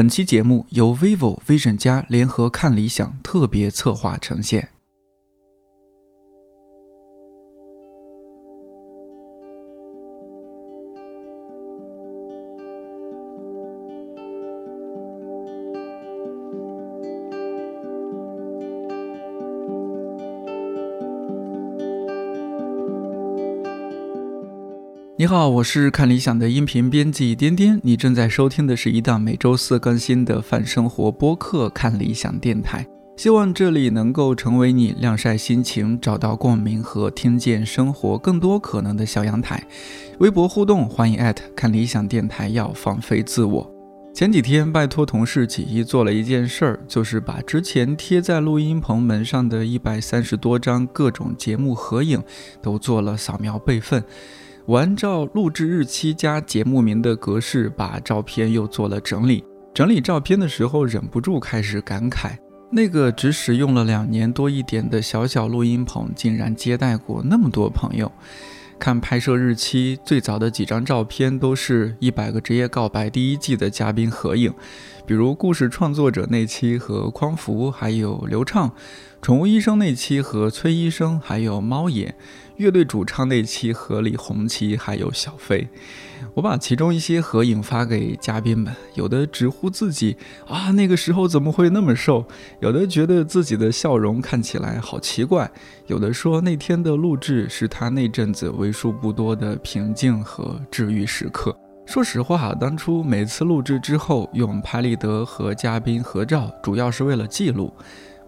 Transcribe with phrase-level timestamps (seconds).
[0.00, 4.70] 本期节目由 vivo Vision 加联合看理想特别策划呈现。
[25.30, 27.78] 好，我是看理想的音频编辑颠颠。
[27.84, 32.82] 你正在收听的是一档每周四更新的泛生活播客《看理想电台》，
[33.16, 39.64] 希望这里能够成为你晾晒心情、找到共鸣和听见生活更多可能的小阳台。
[40.18, 42.48] 微博互动，欢迎艾特看理想电台。
[42.48, 43.72] 要放飞自我。
[44.12, 52.20] 前几天拜托同事起意做了一件事儿，就是把之前贴在录音棚门上的一百三十多张各种节目合影
[52.60, 54.02] 都做了扫描备份。
[54.66, 59.44] 我按照录制日期加节目名的格式，把照片又做了整理。
[59.74, 62.36] 整理照片的时候，忍不住开始感慨：
[62.70, 68.10] 那个只使用了两年多一点的小小录音棚，竟然接待过那么多朋友。
[68.78, 74.52] 看拍摄日期，最早的几张照片都是一百个职业告白第一季的嘉宾合影，
[75.04, 78.70] 比如故事创作者那期和匡福，还有刘畅；
[79.20, 82.14] 宠物医生那期和崔医生，还有猫爷。
[82.60, 85.66] 乐队主唱那期和李红旗还有小飞，
[86.34, 90.14] 我把其中一些合影发给嘉宾们，有的直呼自己
[90.46, 92.22] 啊那个时候怎么会那么瘦，
[92.60, 95.50] 有的觉得自己的笑容看起来好奇怪，
[95.86, 101.56] 有的说那天的录制是他那阵子为数不多的平静和治愈时刻。
[101.86, 107.72] 说实话，当初每次录制之后用拍立得和嘉宾合照，主要是为了记录。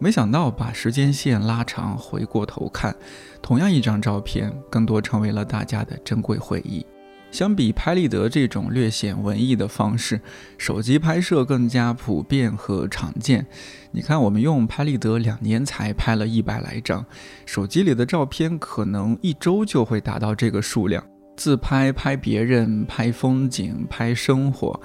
[0.02, 2.92] 没想到把时间线拉长，回过头看，
[3.40, 6.84] 同样一张照片，更多成为了大家的珍贵回忆。
[7.30, 10.20] 相比拍立得这种略显文艺的方式，
[10.58, 13.46] 手机拍摄更加普遍和常见。
[13.92, 17.06] 你看，我们用拍立得两年才拍了一百来张，
[17.46, 21.00] 手机里的照片可能一周就会达到这个数量。
[21.36, 24.80] 自拍、拍别人、拍风景、拍生活。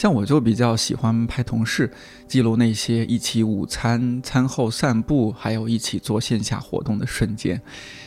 [0.00, 1.92] 像我就比较喜欢拍同事，
[2.26, 7.60] 记录那些一起午餐、餐后散步，还有一起做线下活动的瞬间，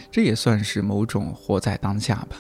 [0.10, 2.38] 这也算是某种活在当下吧。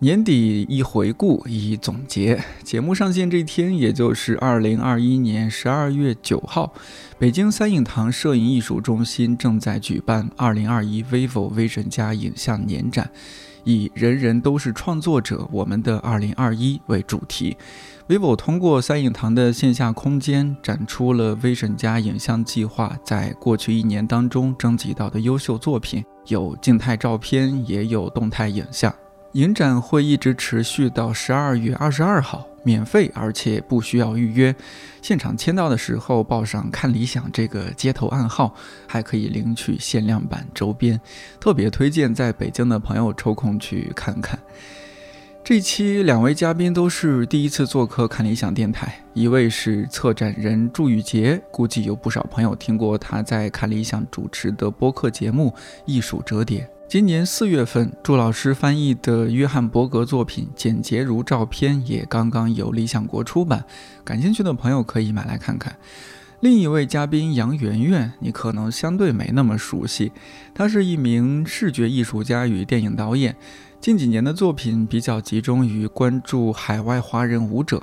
[0.00, 6.74] 年底一回顾一总结，节目上线这一天，也就是二零二一年十二月九号，
[7.18, 13.10] 北京三影堂摄影艺术中心正在举办二零二一 vivo Vision 加影像年展。
[13.64, 17.56] 以“人人都是创作者，我们的 2021” 为主题
[18.08, 28.94] ，vivo 通过三影堂的线下空间展出了 Vision 加影像计划在过去一年当中征集到的优秀作品，有静态照片，也有动态影像。
[29.32, 34.54] 影展会一直持续到十二月二十二号，免费，而且不需要预约。
[35.00, 38.54] 现场签到的时候报上“看理想”这个街头暗号，
[38.86, 41.00] 还可以领取限量版周边。
[41.40, 44.38] 特别推荐在北京的朋友抽空去看看。
[45.44, 55.50] 这期两位嘉宾都是第一次做客看理想电台，一位是策展人祝宇杰，估计有不少朋友听过他在看理想主持的播客节目
[55.84, 56.60] 《艺术折叠》。
[56.92, 63.64] 今年四月份，祝老师翻译的约翰伯格作品《简洁如照片》也刚刚由理想国出版，
[64.04, 65.74] 感兴趣的朋友可以买来看看。
[66.40, 70.12] 另一位嘉宾杨媛媛，你可能相对没那么熟悉，
[70.54, 73.34] 她是一名视觉艺术家与电影导演，
[73.80, 77.82] 近几年的作品比较集中于关注海外华人舞者。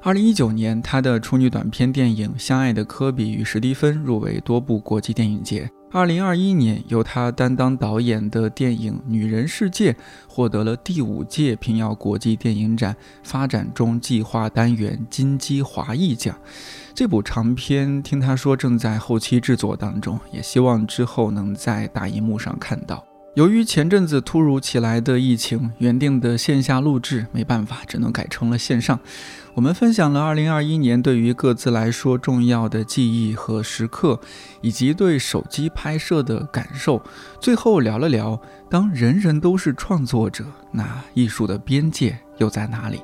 [0.00, 5.68] 二零一九年，她的处女短片电影《相爱的科比与史蒂芬》入围多部国际电影节。
[5.94, 9.92] 二零二一年，由他担当导演的电影《女人世界》
[10.26, 16.36] 获得了第五届平遥国际电影展发展中计划单元金鸡华裔奖。
[16.96, 23.06] 这部长片，听他说正在后期制作当中，也希望之后能在大荧幕上看到。
[23.34, 28.98] 由于前阵子突如其来的疫情，原定的线下录制没办法，只能改成了线上。
[29.56, 34.18] 我们分享了2021年对于各自来说重要的记忆和时刻，
[34.60, 37.00] 以及对手机拍摄的感受。
[37.38, 43.00] 最后聊了聊，当人人都是创作者，那艺术的边界又在哪里？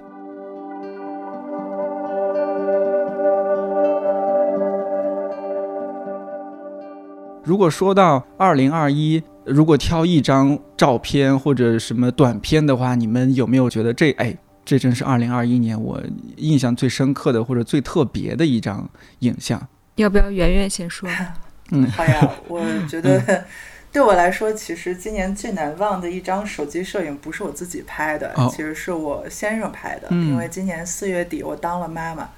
[7.45, 14.37] 如果说到2021，如果挑一张照片或者什么短片的话，你们有没有觉得这哎，
[14.71, 16.01] 这真是二零二一年我
[16.37, 18.89] 印象最深刻的或者最特别的一张
[19.19, 19.61] 影像？
[19.97, 21.11] 要不要圆圆先说？
[21.73, 23.45] 嗯，好呀，我觉得
[23.91, 30.07] 对我来说，其实今年最难忘的一张手机摄影不是我自己拍的，哦其实是我先生拍的。
[30.13, 32.29] 嗯因为今年四月底我当了妈妈，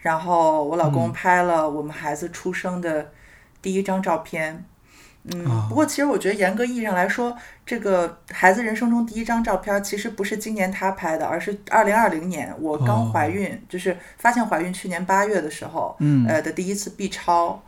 [0.00, 3.12] 然后我老公嗯拍了我们孩子出生的
[3.62, 4.54] 第一张照片。
[4.54, 4.64] 嗯
[5.44, 16.24] 哦，不过其实我觉得严格意义上来说，这个孩子人生中第一张照片其实不是今年他拍的，而是二零二零年我刚哦怀孕，就是发现怀孕去年八月的时候，嗯。
[16.28, 17.60] 呃的第一次 B 超，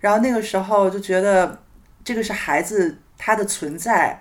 [0.00, 1.58] 然后那个时候就觉得
[2.04, 4.20] 这个是孩子他的存在，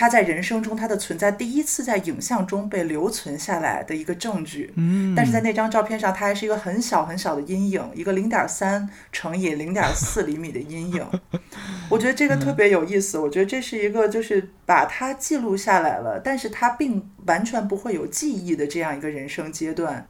[0.00, 4.72] 他在人生中他的存在第一次在影像中被留存下来的一个证据。
[4.76, 11.06] 嗯，但是在那张照片上，他还是一个很小很小的阴影，一个零点三乘以零点四厘米的阴影。
[11.90, 13.18] 我觉得这个特别有意思。
[13.18, 20.08] 我觉得这是一个就是把它记录下来了，但是他并完全不会有记忆的这样一个人生阶段。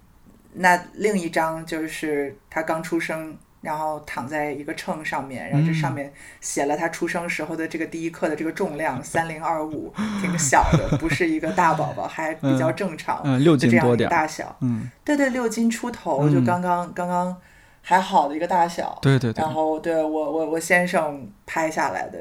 [0.53, 13.21] 那另一张就是他刚出生，然后躺在一个秤上面，然后这上面写了他出生时候的这个第一克的这个重量三零二五，挺小的，不是一个大宝宝，还 比较正常。
[13.25, 17.37] 嗯六斤多点，大小，嗯，对对，六斤出头，就嗯刚刚刚刚
[17.83, 18.99] 还好的一个大小。
[19.03, 22.19] 对对对然，后对我我我先生拍下来的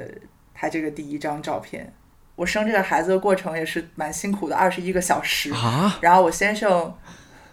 [0.54, 1.94] 他这个第一张照片，
[2.36, 5.52] 我生这个孩子的过程也是蛮辛苦的，二十一个小时。
[5.54, 6.94] 啊，然后我先生，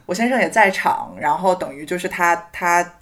[0.06, 2.94] 我先生也在场，然后等于就是他他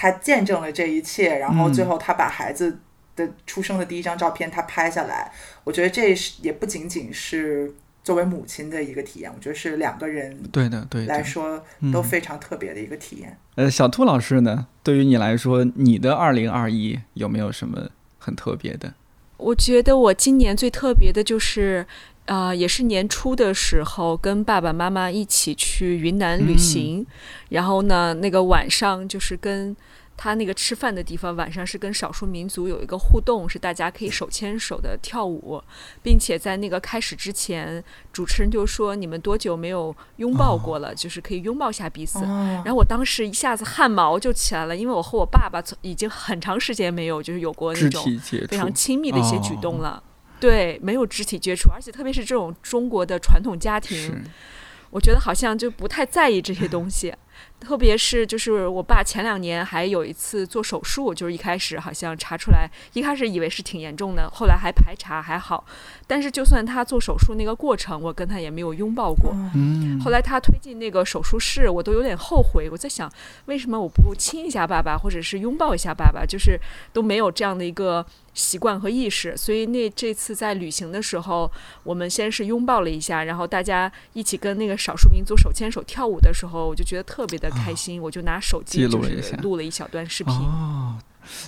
[0.00, 2.78] 他见证了这一切，然后最后他把孩子
[3.14, 5.30] 的出生的第一张照片他拍下来，
[5.62, 7.70] 我觉得这是也不仅仅是
[8.02, 11.04] 作为母亲的一个体验，我觉得是两个人对的对。
[11.04, 13.36] 来说嗯都非常特别的一个体验。
[13.56, 14.66] 呃，小兔老师呢？
[14.82, 18.94] 对于你来说，你的二零二一有没有什么很特别的？
[19.36, 21.86] 我觉得我今年最特别的就是，
[22.26, 27.04] 呃，也是年初的时候跟爸爸妈妈一起去云南旅行，
[27.48, 29.76] 然后呢，那个晚上就是跟
[30.16, 35.60] 他那个吃饭的地方，晚上是跟少数民族有一个互动，是大家可以手牵手的跳舞，
[36.02, 37.82] 并且在那个开始之前，
[38.12, 42.18] 主持人就说你们多久没有拥抱过了，就是可以拥抱一下彼此。
[42.20, 48.04] 哦然后我当时一下子汗毛就起来了，因为我和我爸爸从已经很长时间没有就是有过那种
[48.46, 50.02] 非常亲密的一些举动哦了。
[50.40, 54.24] 对，没有肢体接触，而且特别是这种中国的传统家庭，
[54.90, 57.14] 我觉得好像就不太在意这些东西。
[57.60, 65.64] 特别是就是我爸前两年还有一次做手术，就是一开始好像查出来，一开始以为是挺严重的，后来还排查还好。
[66.06, 69.32] 但是就算他做手术那个过程，我跟他也没有拥抱过。
[69.54, 72.68] 嗯，后来他推进那个手术室，我都有点后悔。
[72.70, 73.12] 我在想，
[73.44, 76.58] 为什么我不亲一下爸爸，或者是拥抱一下爸爸，就是
[76.92, 79.36] 都没有这样的一个习惯和意识。
[79.36, 81.50] 所以那这次在旅行的时候，
[81.84, 88.02] 我们先是拥抱了一下，然后大家一起跟那个少数民族手牵手跳舞的时候，我就觉得特别的开心。
[88.02, 90.34] 我就拿手机记录就是了一下录了一小段视频。
[90.34, 90.98] 哦，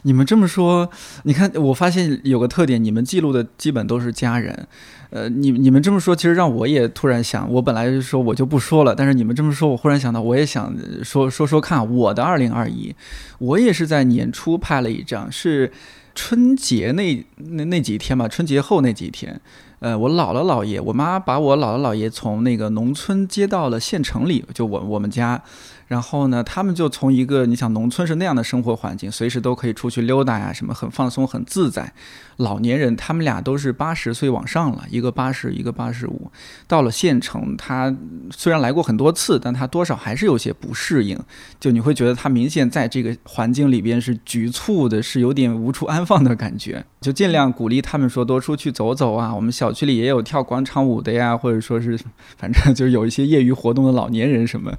[0.04, 0.88] 你们这么说，
[1.24, 4.66] 你看，我发现有个特点，你们记录的基本都是家人。
[5.10, 10.74] 呃，你你们这么说，其实让我也突然想，我本来就说我就不说了，但是你们这么说，我忽然想到，我也想
[11.04, 12.94] 说说说看我的二零二一，
[13.38, 15.70] 我也是在年初拍了一张，是
[16.14, 19.38] 春节那那那几天吧，春节后那几天。
[19.80, 25.42] 呃，我姥姥姥爷，我妈把我姥姥姥爷从那个农村接到了县城里，就我我们家，
[25.86, 31.92] 然后呢，他们就从一个你想农村是那样的生活环境，随时都可以出去溜达呀，什么很放松很自在。
[32.38, 36.32] 老年人他们俩都是八十岁往上了，一个八十，一个八十五。
[36.66, 37.94] 到了县城，他
[38.30, 41.18] 虽然来过很多次，但他多少还是有些不适应。
[41.60, 46.84] 就你会觉得他明显在这个环境里边是局促的，是有点无处安放的感觉。
[47.00, 49.34] 就尽量鼓励他们说多出去走走啊。
[49.34, 51.98] 我们小区里也有跳广场舞的呀，或者说是
[52.38, 54.72] 反正就是有一些业余活动的老年人什么。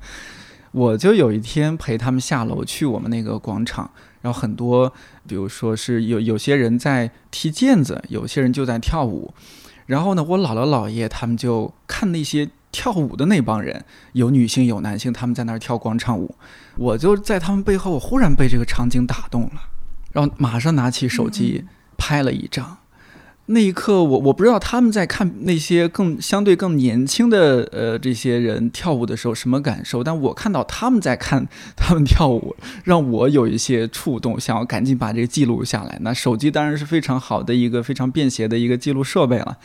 [0.74, 3.90] 我就有一天陪他们下楼去我们那个广场，
[4.22, 4.92] 然后很多，
[5.28, 9.32] 比如说是有有些人在踢毽子，有些人就在跳舞，
[9.86, 16.36] 然后呢，我姥姥姥爷他们就看那些跳舞的那帮人，有女性有男性，他们在那儿跳广场舞，
[16.76, 19.62] 我就在他们背后，我忽然被这个场景打动了，
[20.12, 21.66] 然后马上拿起手机
[21.98, 22.80] 拍了一张。
[23.48, 31.46] 那一刻我，我不知道他们在看那些更相对更年轻的呃这些人跳舞的时候什么感受，但我看到他们在看
[31.76, 35.98] 他们跳舞，让我有一些触动，想要赶紧把这个记录下来。
[36.02, 39.58] 那手机当然是非常好的一个非常便携的一个记录设备了。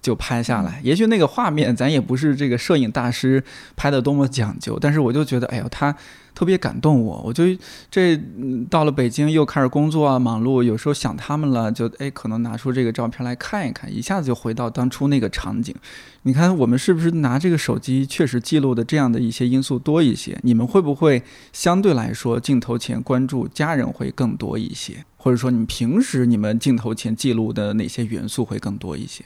[0.00, 3.42] 就拍下来，也许那个画面咱也不是这个摄影大师
[3.76, 5.94] 拍的多么讲究，但是我就觉得，哎呦，他
[6.34, 7.22] 特别感动我。
[7.24, 7.44] 我就
[7.90, 15.74] 这嗯到了北京又开始工作啊，忙碌，有时候想他们了，就哎可能拿出这个照片来看一看，一下子就回到当初那个场景。
[16.22, 20.38] 你看我们是不是拿这个手机确实记录的这样的一些因素多一些？
[20.42, 25.04] 你们会不会相对来说镜头前关注家人会更多一些？
[25.16, 29.22] 或或者说你平时你们镜头前记录的哪些元素会更多一些？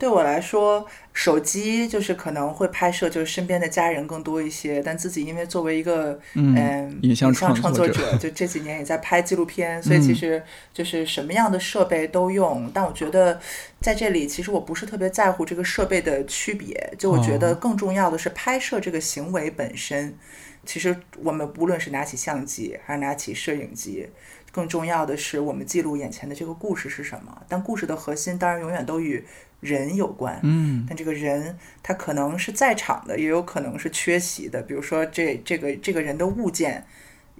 [0.00, 4.82] 对我来说，手机就是可能会拍摄，就是身边的家人更多一些。
[4.82, 10.42] 但自己因为作为一个嗯影像创作者，就这几年也在拍纪录片，所以其实
[10.72, 12.70] 就是什么样的设备都用。
[12.72, 13.38] 但我觉得
[13.82, 16.94] 在这里，其实我不是特别在乎这个设备的区别。
[16.98, 20.16] 就我觉得更重要的是拍摄这个行为本身。
[20.64, 24.08] 其实我们无论是拿起相机还是拿起摄影机，
[24.50, 27.42] 更重要的是我们记录眼前的这个故事是什么。
[27.48, 29.22] 但故事的核心当然永远都与。
[29.60, 34.62] 人有关，嗯，但这个人他可能是在场的，也有可能是缺席的。
[34.62, 36.84] 比如说这这个这个人的物件，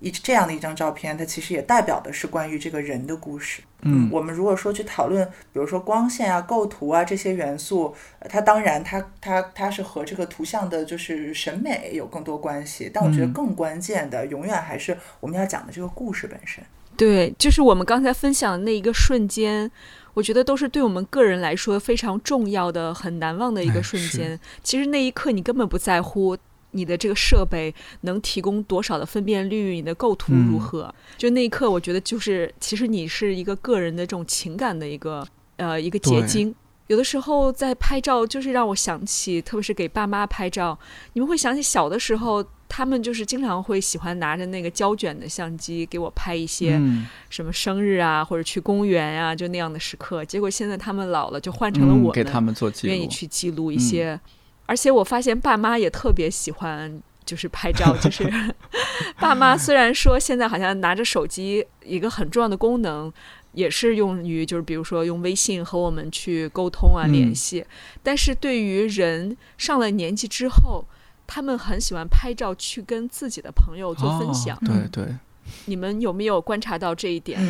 [0.00, 3.62] 一这样的一张照片，它其实也代表的是关于这个人的故事。
[3.83, 7.95] 嗯，我们如果说去讨论，比如说光线啊、构图啊这些元素，
[8.29, 12.91] 它当然它它它是和这个图像的就是审美有更多关系。
[12.93, 16.62] 但我觉得更关键的，永远还是我们要讲的这个故事本身。
[17.00, 19.71] 对，就是我们刚才分享的那一个瞬间。
[20.12, 24.38] 我觉得都是对我们个人来说非常重要的、很难忘的一个瞬间。
[24.62, 26.37] 其实那一刻你根本不在乎
[26.73, 30.95] 你的这个设备能提供多少的分辨率，你的构图如何。
[31.16, 35.26] 就那一刻，我觉得就是其实你是一个个人的这种情感的一个
[35.57, 36.54] 呃一个结晶。
[36.88, 40.78] 有的时候在拍照，就是让我想起，特别是给爸妈拍照，
[41.14, 42.45] 你们会想起小的时候。
[42.73, 46.81] 他们就是经常会喜欢拿着那个胶卷的相机给我拍一些
[47.29, 50.25] 什么生日啊，或者去公园啊，就那样的时刻。
[50.25, 54.19] 结果现在他们老了，就换成了我给他们做记录，愿意去记录一些。
[54.67, 57.97] 而且我发现爸妈也特别喜欢，就是拍照。
[57.97, 58.33] 就是
[59.19, 63.12] 爸妈虽然说现在好像拿着手机，一个很重要的功能
[63.53, 67.65] 也是用于，就是比如说用微信和我们去沟通啊联系。
[68.00, 70.85] 但是对于人上了年纪之后，
[71.32, 74.58] 他们很喜欢拍照，去跟自己的朋友做分享。
[74.64, 75.16] 对对，
[75.66, 77.40] 你们有没有观察到这一点？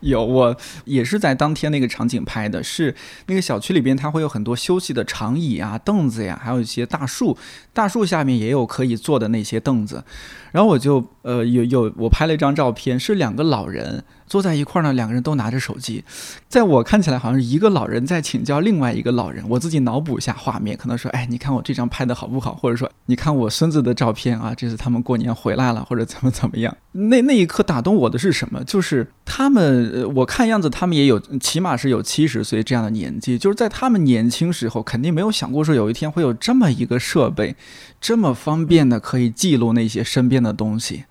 [0.00, 2.94] 有，我也是在当天那个场景拍的，是
[3.26, 7.36] 那个小区里边，它会有很多休息的长椅啊、凳子呀，还有一些大树，
[7.72, 10.04] 大树下面也有可以坐的那些凳子。
[10.52, 14.04] 然后我就呃有有我拍了一张照片，是两个老人。
[14.26, 16.04] 坐在一块儿呢，两个人都拿着手机，
[16.50, 19.42] 在我看起来好像是一个老人在请教另外一个老人。
[19.48, 28.62] 我自己脑补一下画面，可能说：“哎，你看我这张拍的好不好？”或者说：“你看我孙子的照片啊，这次他们过年回来了，或者怎么怎么样。”那那一刻打动我的是什么？
[28.64, 33.38] 就是他们，我看样子他们也有，起码是有七十岁这样的年纪。
[33.38, 37.54] 就是在他们年轻时候，肯定没有想过说有一天会有这么一个设备，
[38.00, 41.04] 这么方便的可以记录那些身边的东西。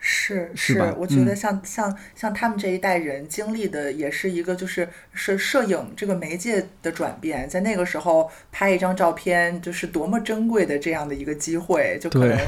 [0.00, 12.38] 是是，我觉得像像像他们这一代人经历的也是一个就是是摄影这个媒介的转变，在那个时候拍一张照片就是多么珍贵的这样的一个机会，就可能。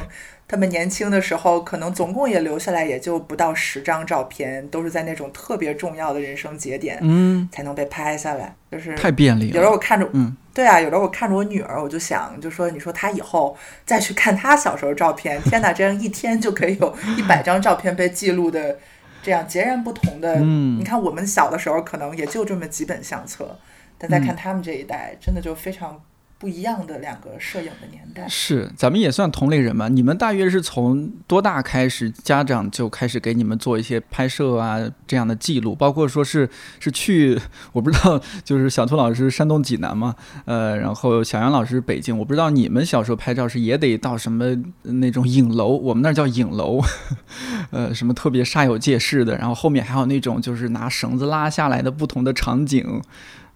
[0.50, 8.52] 他们年轻的时候，可能总共也留下来也就不到十张照片，都是在那种特别重要的人生节点，嗯，才能被拍下来。
[8.68, 9.54] 就是太便利了。
[9.54, 18.76] 有时候我看着，嗯，对啊，有时候我看着我女儿，我就想，就说，你说她以后再去看她小时候照片，天哪，这样一天就可以有 一百张照片被记录的，
[19.22, 20.34] 这样截然不同的。
[20.40, 23.56] 嗯，你看我们小的时候可能也就这么几本相册，
[23.96, 26.02] 但再看他们这一代，真的就非常。
[26.40, 29.88] 不一样的两个摄影的年代是，咱们也算同类人嘛。
[29.88, 35.74] 你们大约是从多大开始，家长就开始给你们做一些拍摄啊这样的记录？
[35.74, 37.38] 包括说是是去，
[37.72, 40.16] 我不知道，就是小兔老师山东济南嘛，
[40.46, 44.46] 呃，然后小杨老师北京，我不知道你们小时候拍照是也得到什么
[44.84, 46.80] 那种影楼，我们那儿叫影楼，
[47.70, 53.02] 呃，什么特别煞有介事的，然后后面还有那种就是拿绳子拉下来的不同的场景，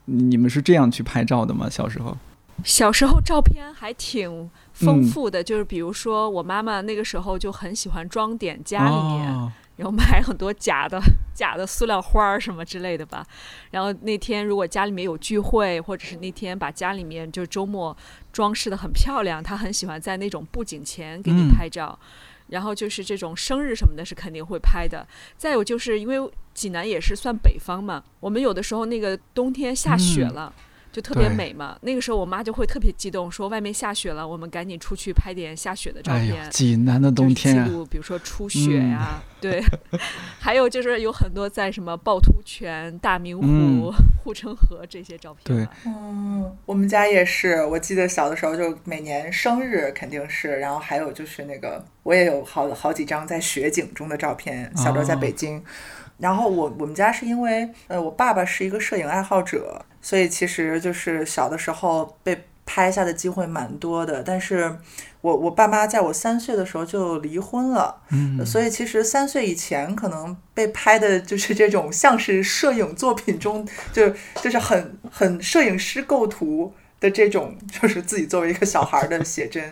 [0.04, 1.70] 你们是这样去拍照的吗？
[1.70, 2.14] 小时候？
[2.62, 9.26] 小时候照片还挺丰富的，就是比如说我妈妈那个时候就很喜欢装点家里面，
[9.76, 11.00] 然后买很多假的
[11.34, 13.26] 假的塑料花儿什么之类的吧。
[13.72, 17.96] 然后那天如果家里面有聚会，或者是那天把家里面就周末
[18.32, 21.98] 装饰的很漂亮，她很喜欢在那种布景前给你拍照。
[22.48, 25.06] 然后就是这种生日什么的，是肯定会拍的。
[25.36, 30.52] 再有就是因为济南也是算北方嘛，我们有的时候那个冬天下雪了。
[30.94, 36.48] 就特别美嘛，那个时候我妈就会特别激动，说外面下雪了，我们赶紧出去拍点下雪的照片。
[36.50, 39.60] 济南的冬天，记录比如说初雪呀，对，
[40.38, 45.40] 还有就是有很多在什么趵突泉、大明湖、护城河这些照片。
[45.44, 55.60] 对，嗯，我们家也是，我记得小的时候就每年生日肯定是，然后还有就是那个我也有好好几张在雪景中的照片，小时候在北京。
[56.18, 64.22] 然后我我们家是因为呃我爸爸是一个摄影爱好者，所以其实就是小的时候被拍下的机会蛮多的。
[64.22, 64.78] 但是
[65.20, 74.08] 我我爸妈在我三岁的时候就离婚了，嗯，所以其实三岁以前可能被拍的就是这种像是摄影作品中就
[74.42, 76.72] 就是很很摄影师构图。
[77.00, 79.62] 的这种就是自己作为一个小孩的写真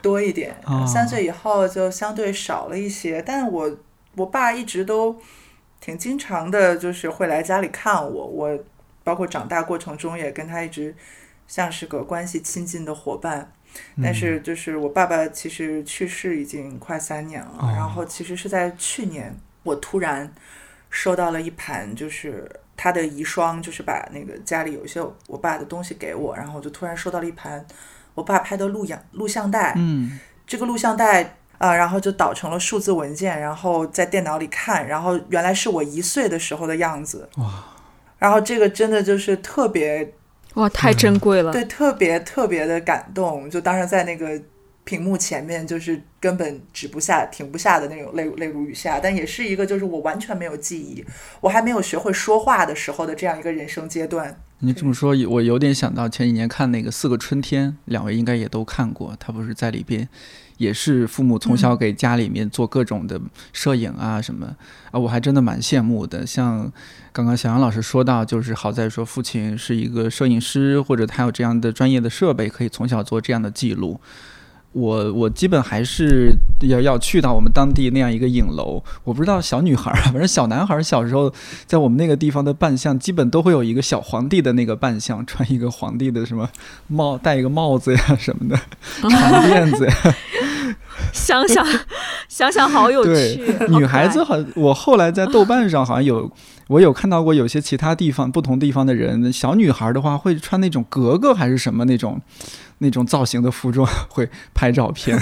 [0.00, 3.22] 多一点，三岁以后就相对少了一些。
[3.24, 3.70] 但我
[4.16, 5.16] 我爸一直都
[5.82, 8.26] 挺经常的，就是会来家里看我。
[8.26, 8.58] 我
[9.04, 10.94] 包括长大过程中也跟他一直
[11.46, 13.52] 像是个关系亲近的伙伴。
[14.02, 20.32] 但是就是我爸爸其实去世已经快三年了，然后其实是在去年，我突然
[20.88, 22.50] 收到了一盘就是。
[22.74, 27.64] 他的遗孀就是把那个家里有一些我爸的东西给我，然后我就突然收到了一盘
[28.14, 29.74] 我爸拍的录像录像带。
[29.76, 37.28] 嗯，这个录像带啊，然后就导成了数字文件，然后在电脑里看，然后原来是我一岁的时候的样子。
[37.36, 37.64] 哇！
[38.18, 40.12] 然后这个真的就是特别
[40.54, 41.52] 哇，太珍贵了。
[41.52, 43.48] 对，特别特别的感动。
[43.48, 44.40] 就当时在那个。
[44.84, 51.04] 屏幕前面就是根本止不下、停不下的那种泪泪如雨下，但也是一个就是我完全没有记忆，
[51.40, 54.36] 我还没有学会说话的时候的这样一个人生阶段。
[54.64, 59.12] 你这么说，我有点想到前几年看那个《四个春天》，两位应该也都看过。
[59.18, 60.08] 他不是在里边，
[60.56, 63.20] 也是父母从小给家里面做各种的
[63.52, 64.54] 摄影啊什么
[64.92, 66.24] 啊，我还真的蛮羡慕的。
[66.24, 66.72] 像
[67.10, 74.00] 刚刚小杨老师说到，就是好在说父亲是一个摄影师，或者他有这样的专业的设备，可以从小做这样的记录。
[74.72, 78.82] 我我基本还是要要去到我们当地那样一个影楼。
[79.04, 81.32] 我不知道小女孩儿，反正小男孩儿小时候
[81.66, 86.48] 在我们那个地方的扮相，基本都会有一个小皇帝的那个扮相，穿一个皇帝的什么
[86.88, 88.58] 帽，戴一个帽子呀什么的，
[89.00, 89.88] 长辫子。
[91.12, 91.66] 想 想
[92.28, 93.40] 想想，好有趣。
[93.68, 96.30] 女孩子好，我后来在豆瓣上好像有，
[96.68, 102.20] 我有看到过有些其他地方不同地方的人，小女孩的话会穿那种格格还是什么那种。
[102.78, 105.16] 那种造型的服装会拍照片，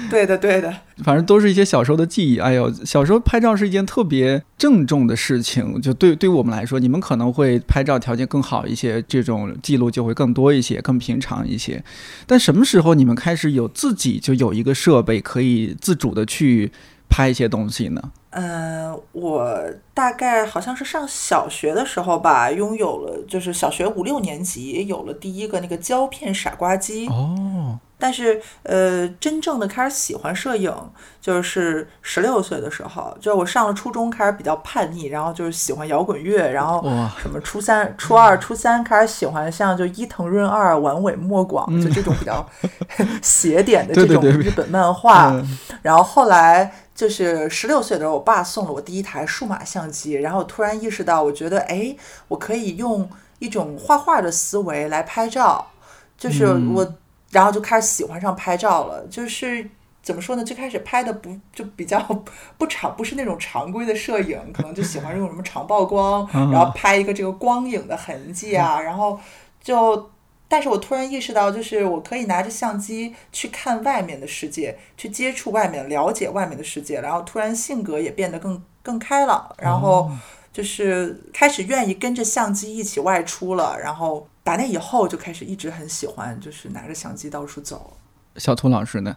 [0.08, 0.72] 对的对的，
[1.04, 2.38] 反正都是一些小时候的记忆。
[2.38, 11.82] 哎呦，小时候拍照是一件特别郑重的事情，就对对我们来说，你们可能会拍照条件更好一些，这种记录就会更多一些，更平常一些。
[12.26, 16.72] 但什么时候你们开始有自己就有一个设备可以自主的去
[17.08, 18.00] 拍一些东西呢？
[18.30, 19.58] 嗯，我
[19.92, 27.08] 大概好像是上小学的时候吧，拥有了，就是小学五六年级有了第一个那个胶片傻瓜机。
[27.08, 27.78] 哦。
[28.00, 30.74] 但是，呃，真正的开始喜欢摄影，
[31.20, 36.82] 就是十六岁的时候，就是我上了初中开始比较叛逆，然后就是喜欢摇滚乐，然后
[37.20, 42.44] 什么初三、初二、初三开始喜欢像就伊藤润二、丸尾莫广，就这种比较
[43.22, 45.32] 邪点的这种日本漫画，
[45.82, 46.72] 然后后来。
[46.92, 51.96] 就是十六岁的时候，我爸送了我第一台数码相机，然后突然意识到，我觉得，哎，
[52.28, 53.08] 我可以用
[53.38, 55.66] 一种画画的思维来拍照，
[56.18, 56.94] 就是我，
[57.30, 59.06] 然后就开始喜欢上拍照了。
[59.06, 59.68] 就是
[60.02, 60.44] 怎么说呢？
[60.44, 61.98] 最开始拍的不就比较
[62.58, 69.18] 不常，不是那种常规的摄影，可能就喜欢用什么长曝光，然后拍一个这个光影的痕迹啊，然后
[69.62, 70.10] 就。
[70.52, 80.10] 但是我突然意识到，就是我可以拿着相机去看外面的世界，去接触外面，了解外面的世界，然后突然性格也变得更更开朗，然后
[80.52, 83.78] 就是开始愿意跟着相机一起外出了。
[83.78, 87.96] 然后打那以后就开始一直很喜欢，就是拿着相机到处走。
[88.36, 89.16] 小图老师呢？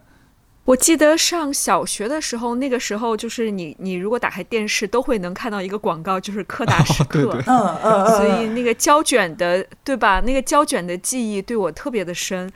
[0.65, 7.37] 我记得上小学的时候，那个时候就是你，你如果打开电视，都会能看到一个广告，就是柯达 时刻。
[7.45, 10.21] 嗯嗯所以那个胶卷的，对吧？
[10.21, 12.49] 那个胶卷的记忆对我特别的深。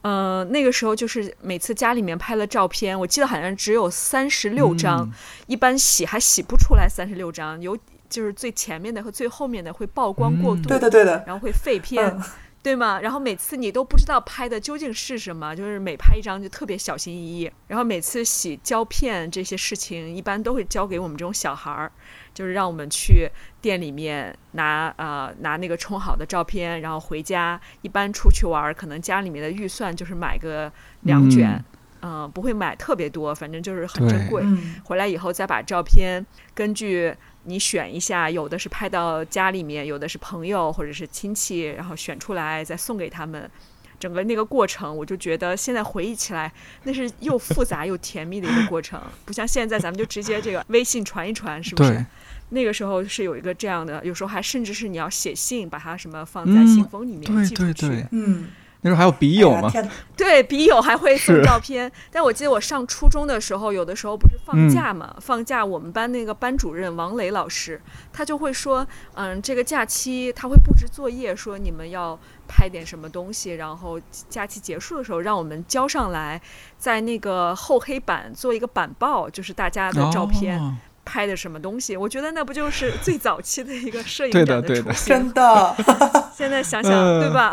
[0.00, 5.08] 呃，那个时候就是每次家里面拍了照片，我记得好像只有三十六张，
[5.46, 7.78] 一般洗还洗不出来三十六张，有
[8.12, 12.16] 就是最前面的和最后面的会曝光过度，对的对的，然后会废片。
[12.62, 13.00] 对吗？
[13.00, 17.50] 然后每次你都不知道拍的究竟是什么，就是每拍一张就特别小心翼翼。
[17.66, 21.90] 然后每次洗胶片这些事情，一般都会交给我们这种小孩儿，
[22.32, 23.28] 就是让我们去
[23.60, 27.60] 店里面拿呃拿那个冲好的照片，然后回家。
[27.80, 31.60] 一般出去玩，可能家里面的预算就是买个两卷，
[32.02, 34.44] 嗯，不会买特别多，反正就是很珍贵。
[34.84, 37.12] 回来以后再把照片根据。
[37.44, 43.50] 你选一下，有的是拍到家里面，有的是朋友或者是亲戚，然后选出来再送给他们。
[43.98, 46.52] 整个那个过程，我就觉得现在回忆起来，
[46.82, 52.04] 那是又复杂又甜蜜的一个过程，不像现在咱们就直接这个微信传一传，是不是？
[52.48, 58.06] 那个时候是有一个这样的，有时候还甚至是你要写信，把它什么放在信封里面寄出去。
[58.10, 58.48] 嗯。
[58.82, 59.70] 那时候还有笔友吗？
[60.16, 67.80] 对笔友还会送照片，但我记得我上初中的时候，有的时候不是放嗯假嘛，放假我们班那个班主任王磊老师，
[68.12, 72.18] 他就会说，嗯，这个假期他会布置作业，说你们要
[72.48, 76.40] 拍点什么东西，然后假期结束的时候让我们交上来，
[76.76, 80.58] 在那个厚黑板做一个板报，就是大家的照片。
[80.60, 81.96] 哦拍的什么东西？
[81.96, 85.06] 我觉得那不就是最早期的一个摄影展的对的雏形？
[85.08, 85.76] 真的，
[86.32, 87.52] 现在想想，嗯对吧？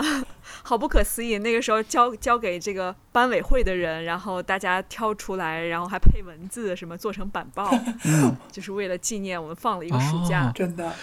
[0.69, 1.39] 好不可思议！
[1.39, 7.67] 那个时候交交给这个班委会的人，然后大家挑出来，然后还配文字，什么做成板报，
[8.05, 10.45] 嗯，就是为了纪念我们放了一个暑假。
[10.45, 10.93] 哦真的。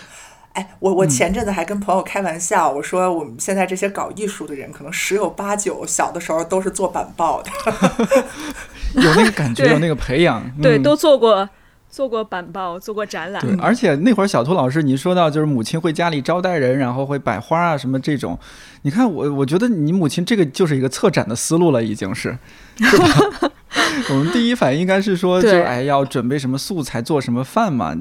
[0.53, 7.51] 哎，我我前阵子还跟朋友开玩笑，我说我们现在这些搞艺术的人，可能十有八九小的时候都是做板报的。
[9.03, 11.51] 有那个感觉， 有那个培养，对，嗯都做过
[11.97, 13.41] 做过板报，做过展览。
[13.41, 18.39] 对，而且那会儿小兔老师，你说到就是母亲会家里招待人，然后会摆花啊什么这种，
[18.83, 22.37] 你看我，我觉得你母亲这个就是一个策展的思路了，已经是，
[22.77, 23.51] 是吧？
[24.11, 27.97] 我们第一反应应该是说，就对哎要准备什么素材，做什么饭嘛。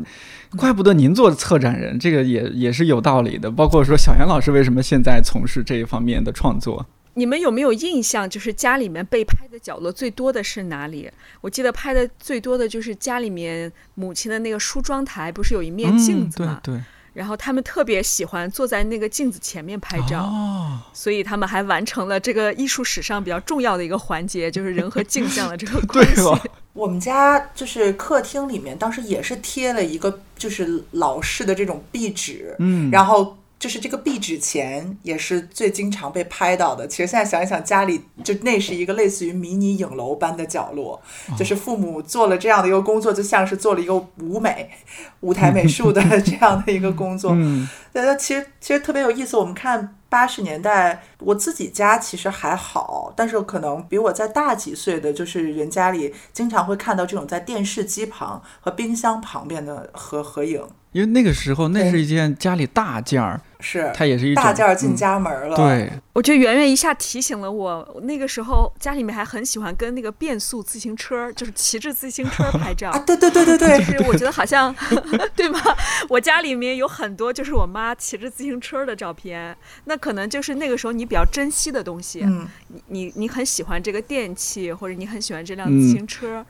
[0.57, 3.49] 怪不得您做策展人，这个也也是有道理的。
[3.49, 8.29] 包括说小杨老师为什么现在从事这一方面的创作，你们有没有印象？
[8.29, 11.09] 就是家里面被拍的角落最多的是哪里？
[11.41, 16.59] 我记得拍的最多的就是家里面母亲的那个梳妆台，不是有一面镜子嘛？
[16.59, 20.23] 嗯、对对，然后他们特别喜欢坐在那个镜子前面拍照。
[20.23, 26.21] 哦，所以他们还完成了这个艺术史上比较重要的一个环节，就是人和镜像的这个对 关系。
[26.21, 26.39] 哦
[26.75, 36.87] 我们家就是客厅里面，当时也是贴了一个就是老式的这种壁纸，嗯，然后就是这个壁纸前也是最经常被拍到的。
[36.87, 41.01] 其实现在想一想，家里就那是一个类似于迷你影楼般的角落，
[41.35, 44.69] 就是父母做了这样的一个工作，就像是做了一个舞美、
[45.21, 47.31] 舞台美术的 这样的一个工作。
[47.33, 49.35] 嗯对，那其实其实特别有意思。
[49.35, 60.61] 我们看八十年代，我自己家其实还好，但是可能比我再大几岁的，就是人家里经常会看到这种在电视机旁和冰箱旁边的合合影，
[60.95, 65.53] 因为那个时候那是一件家里大件儿，是它也是一大件儿进嗯家门了。
[65.53, 72.99] 对，我觉得圆圆一下提醒了我，那个时候家里面还很喜欢跟那个变速自行车，就是骑着自行车拍照啊，。
[72.99, 74.73] 对对对对对就，是我觉得好像，
[75.35, 75.59] 对吧？
[76.07, 79.53] 我家里面有很多就是我妈骑着自行车的照片，
[79.83, 82.21] 那可能就是那个时候你比较珍惜的东西。
[82.23, 86.45] 嗯，你你你很喜欢这个电器，或者你很喜欢这辆嗯自行车，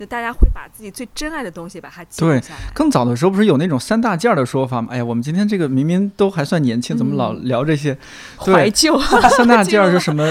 [0.00, 2.72] 那大家会把自己最珍爱的东西把它记下来。
[2.72, 4.88] 更早的时候不是有那种三大件儿的说法吗？
[4.90, 7.96] 哎呀，我们今天这个明明都还算年轻，怎么老聊这些？
[8.42, 8.98] 对怀旧，
[9.36, 10.26] 三大件儿 是什么？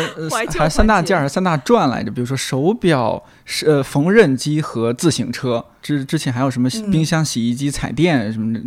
[0.57, 2.09] 还三大件儿，三大转来着。
[2.09, 5.63] 比如说手表、是呃缝纫机和自行车。
[5.81, 8.59] 之之前还有什么嗯冰箱、洗衣机、彩电什么的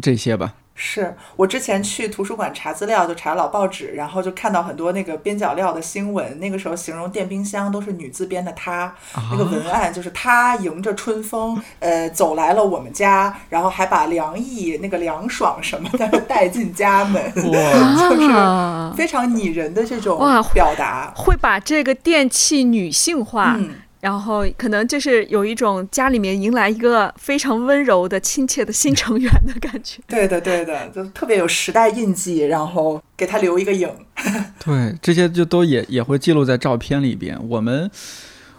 [0.00, 0.54] 这些吧？
[0.84, 6.40] 是我之前去图书馆查资料，就查老报纸，然后就看到很多那个边角料的新闻。
[6.40, 8.92] 那个时候形容电冰箱都是女字边的“她”，
[9.30, 21.12] 那个文案就是她迎着春风，呃，走来了我们家，然后还把凉意、那个凉爽什么的 带进家门，哇， 就是啊，非常拟人的这种哇表达。
[21.14, 30.02] 会把这个电器女性化，嗯，然后可能就是有一种家里面迎来一个非常温柔的、亲切的新成员的感觉。
[30.10, 33.88] 对的，对的，就特别有时代印记，然后给他留一个影。
[34.58, 37.38] 对，这些就都也也会记录在照片里边。
[37.48, 37.88] 我们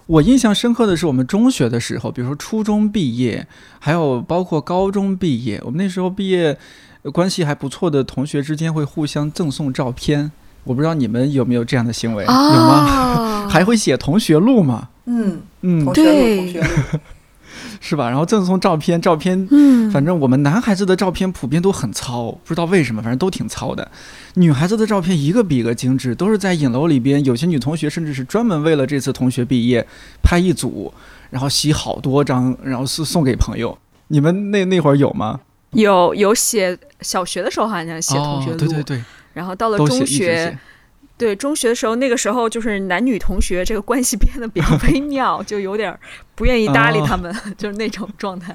[0.05, 3.45] 我印象深刻的是我们中学的时候，比如说初中毕业，
[3.79, 6.57] 还有包括高中毕业，我们那时候毕业
[7.01, 10.31] 呃关系还不错的同学之间会互相赠送照片。
[10.63, 12.35] 我不知道你们有没有这样的行为，有吗？
[12.35, 14.89] 啊， 还会写同学录吗？
[15.05, 16.67] 嗯，嗯同，学录，对同学录。
[17.79, 18.09] 是吧？
[18.09, 23.89] 然后赠送照片，照片嗯，反正我们男孩子的照片普遍都很糙，不知道为什么，反正都挺糙的。
[24.35, 29.85] 女孩子的照片一个比一个精致，都是在影楼里边，有些女同学甚至是专门为了这次同学毕业
[30.21, 30.93] 拍一组，
[31.29, 33.77] 然后洗好多张，然后是送给朋友。
[34.07, 35.41] 你们那那会儿有吗？
[35.71, 40.57] 有有写小学的时候好像写同学录，哦，对对对，然后到了中学，。
[41.15, 45.99] 对中学的时候，那个时候就是男女同学这个关系变得比较微 妙，就有点儿
[46.33, 48.53] 不愿意搭理哦他们， 就是那种状态。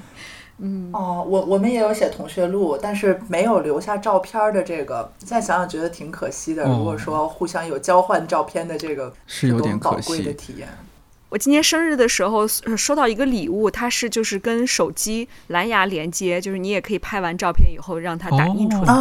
[0.57, 5.09] 嗯，哦，我我们也有写同学录，但是没有留下照片的这个。
[5.19, 6.65] 现在想想觉得挺可惜的。
[6.65, 10.33] 哦如果说互相有交换照片的这个，是有点宝贵的。
[10.33, 10.67] 体验。
[11.29, 18.93] 我今年生日的时候呃收到一个礼物，它是就是跟手机蓝牙连接，就是你也可以拍完照片以后让它打印出来。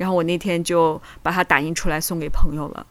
[0.00, 2.86] 然后我那天就把它打印出来送给朋友了。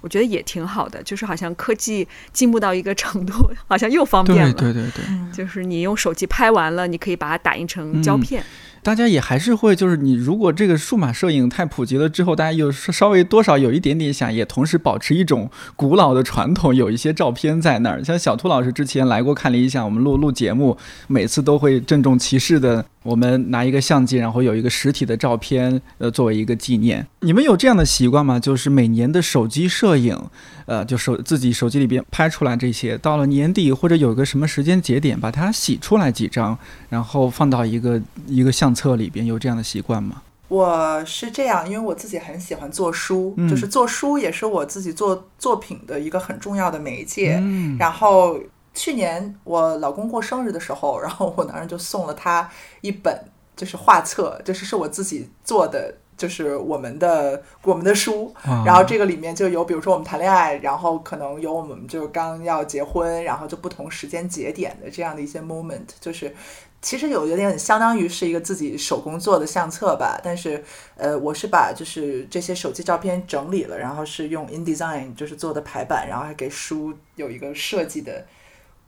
[0.00, 4.52] 我我觉得也挺好的，就是好像科技进步到一个程度，好像又方便了。
[4.52, 8.40] 对对对对，就是你用手机拍完了，你可以把它打印成胶片。
[8.86, 18.04] 大家也还是会，就是你如果这个数码摄影太普及了之后，大家有稍微多少有一点点想，也同时保持一种古老的传统，有一些照片在那儿。
[18.04, 22.84] 像小兔老师之前来过看了一下，我们录录节目，每次都会郑重其事的。
[23.02, 27.06] 我们拿一个相机，然后有一个实体的照片，呃，作为一个纪念。
[27.20, 28.40] 你们有这样的习惯吗？
[28.40, 30.20] 就是每年的手机摄影，
[30.64, 40.22] 呃，就手自己手机里边拍出来这些，到了年底或者有个什么时间节点，把它洗出来几张，然后放到一个一个相册里边，有这样的习惯吗？
[40.48, 47.42] 我是这样，因为我自己很喜欢做书，就是做书也是我自己做作品的一个很重要的媒介。
[47.78, 48.38] 然后。
[48.78, 52.46] 去年我老公过生日的时候，然后我男人就送了他
[52.82, 53.18] 一本，
[53.56, 58.34] 就是画册，就是是我自己做的，就是我们的我们的书。
[58.64, 66.34] 然后这个里面就有，比如说我们谈恋爱，然后可能有我们就是刚要结婚，然后就不同时间节点的这样的一些 moment，就是
[66.80, 70.20] 其实有一点相当于是一个自己手工做的相册吧。
[70.22, 70.62] 但是
[70.96, 78.24] 呃，我是把就是这些手机照片整理了，然后是用 InDesign 就是做的排版，然后还给书有一个设计的。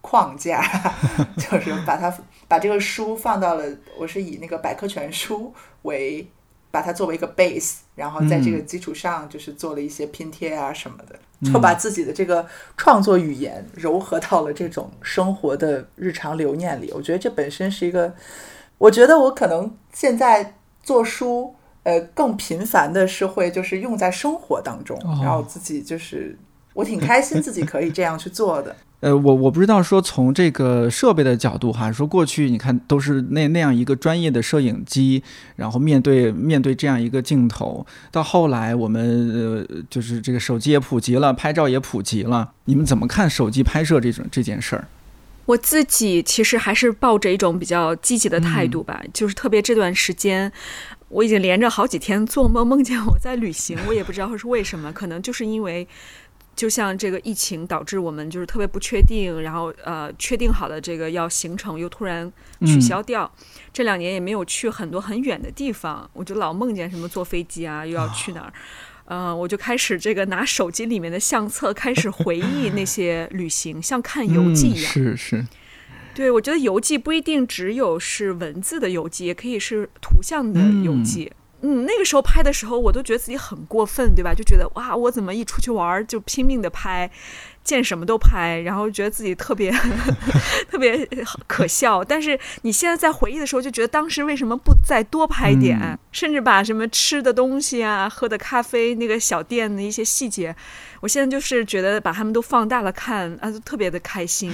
[0.01, 0.63] 框架
[1.37, 3.65] 就是把它把这个书放到了，
[3.99, 6.25] 我是以那个百科全书为
[6.71, 16.93] 把它作为一个 base，然后在这个基础上就是做了一些拼贴啊什么的，就把自己的这个创作语言糅合到了这种生活的日常留念里。
[16.95, 18.15] 我觉得这本身是一个，
[18.77, 21.55] 我觉得我可能现在做书，
[21.85, 26.39] 呃，更频繁的是会就是用在生活当中，然后自己就是
[26.75, 28.77] 我挺开心自己可以这样去做的。
[29.01, 35.23] 呃，我我不知道说从这个设备的角度哈，说过去你看都是那那样一个专业的摄影机，
[35.55, 44.89] 然后面对面对这样一个镜头，到后来我们呃就是这个手机也普及了，拍照也普及了，你们怎么看手机拍摄这种这件事儿？
[45.47, 50.51] 我自己其实还是抱着一种比较积极的态度吧，就是特别这段时间，
[51.09, 55.87] 我已经连着好几天做梦梦见我在旅行，我也不知道是为什么，可能就是因为。
[56.59, 62.31] 就像这个疫情导致我们就是特别不确定，然后呃确定好的这个要行程又突然
[62.67, 63.33] 取消掉，
[63.73, 68.53] 这两年也没有去很多很远的地方，我就老梦见什么坐飞机啊又要去哪儿，
[69.05, 74.93] 呃我就开始这个拿手机里面的相册开始回忆那些旅行，像看游记一样。
[74.93, 75.47] 是是，
[76.13, 81.31] 对我觉得游记不一定只有是文字的游记，也可以是图像的游记。
[81.61, 84.33] 嗯，那个时候拍的时候，我都觉得自己很过分，对吧？
[84.33, 87.11] 就觉得哇，我怎么一出去玩就拼命的拍，
[87.65, 89.73] 见什么都拍，然后觉得自己特别
[90.71, 91.05] 特别
[91.49, 92.05] 可笑。
[92.05, 95.99] 但是你现在在回忆的时候，就觉得当时为什么不再多拍点？
[96.13, 100.55] 甚至把什么吃的东西啊、喝的咖啡、那个小店的一些细节，
[101.01, 104.53] 我现在就是觉得把他们都放大了看啊，特别的开心。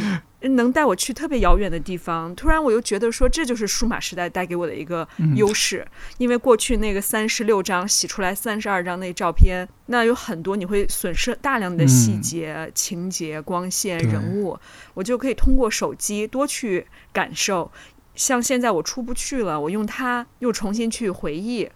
[0.48, 5.86] 能带我去特别遥远的地方，突然我又觉得说这就是数码时代带给我的一个优势，
[6.18, 14.58] 因为过去那个三十六张洗出来三十二张那照片，那有很多你会损失大量的细节、情节、光线、人物，
[14.94, 17.70] 我就可以通过手机多去感受。
[18.14, 21.68] 像现在我出不去了，我用它又重新去回忆，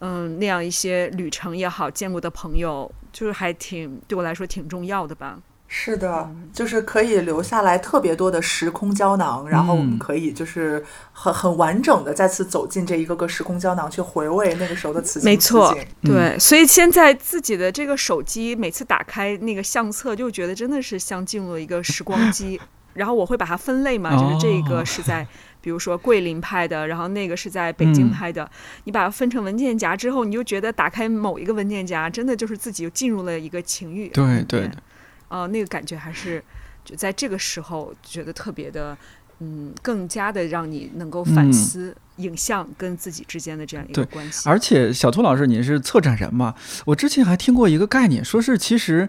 [0.00, 5.38] 嗯，那样一些旅程也好，见过的朋友，就是还挺对我来说挺重要的吧。
[5.68, 22.60] 是的，就是可以留下来特别多的时空胶囊，然后我们可以就是很很完整的再次走进这一个个时空胶囊，去回味那个时候的此情没错，对，所以现在自己的这个手机每次打开那个相册，就觉得真的是像进入了一个时光机。
[22.94, 25.26] 然后我会把它分类嘛，就是这个是在
[25.60, 28.50] 比如说桂林拍的，然后那个是在北京拍的。
[28.84, 34.08] 你把它分成文件夹之后，你就觉得打开某一个文件夹，真的就是自己进入了一个情欲。
[34.08, 34.70] 对对。
[35.28, 36.42] 呃，那个感觉还是
[36.84, 38.96] 就在这个时候觉得特别的，
[39.40, 44.48] 嗯，更加的让你能够反思影像跟自己之间的这样一个关系。
[44.48, 46.54] 而且小兔老师，您是策展人嘛？
[46.86, 49.08] 我之前还听过一个概念，说是其实，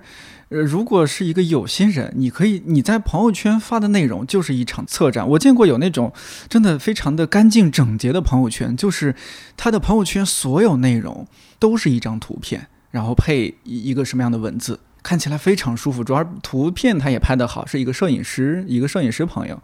[0.49, 5.25] 呃，如果是一个有心人，你可以你在朋友圈发的内容就是一场策展。
[5.30, 6.12] 我见过有那种
[6.49, 9.15] 真的非常的干净整洁的朋友圈，就是
[9.56, 11.27] 他的朋友圈所有内容
[11.60, 14.80] 都是一张图片，然后配一个什么样的文字。
[15.08, 19.58] 看起来非常舒服，主要图片他也拍得好，是一个摄影师，一个摄影师朋友，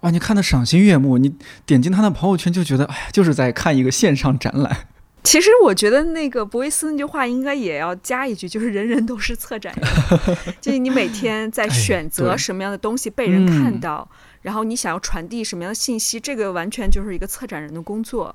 [0.00, 1.32] 哇，你看的赏心悦目，你
[1.64, 4.88] 点进他的朋友圈就觉得，哎，就是在看一个线上展览。
[5.22, 9.88] 其实我觉得那个博维斯那句话应该也要加一句，就是人人都是策展人，
[10.60, 14.10] 就是你每天在选择什么样的东西被人看到，
[14.42, 18.34] 然后你想要传递什么样的信息，这个完全就是一个策展人的工作。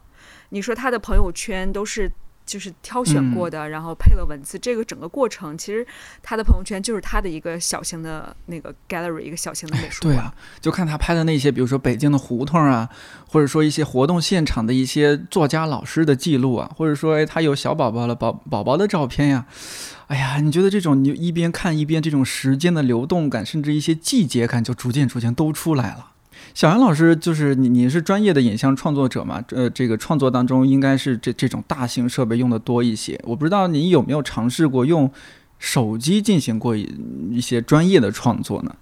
[0.51, 2.09] 你说他的朋友圈都是。
[2.45, 5.85] 就是挑选过的，然后配了文字，这个整个过程其实
[6.21, 10.15] 他的朋友圈就是他的一个小型的那个 gallery，一个小型的美术馆。
[10.15, 12.89] 对啊，就看他拍的那些，比如说北京的胡同啊，
[13.27, 19.45] 或者说一些活动现场的一些作家老师的记录啊，或者说哎他有小宝宝了宝宝宝的照片呀，
[20.07, 26.11] 哎呀，你觉得这种你一边看一边这种时间的流动感，甚至一些季节感，就逐渐逐渐都出来了。
[26.55, 29.43] 小杨老师，就是你，你是专业的影像创作者嘛？
[29.49, 33.19] 呃，这个创作当中应该是这这种大型设备用的多一些。
[33.25, 35.11] 我不知道你有没有尝试过用
[35.59, 38.73] 手机进行过一些专业的创作呢？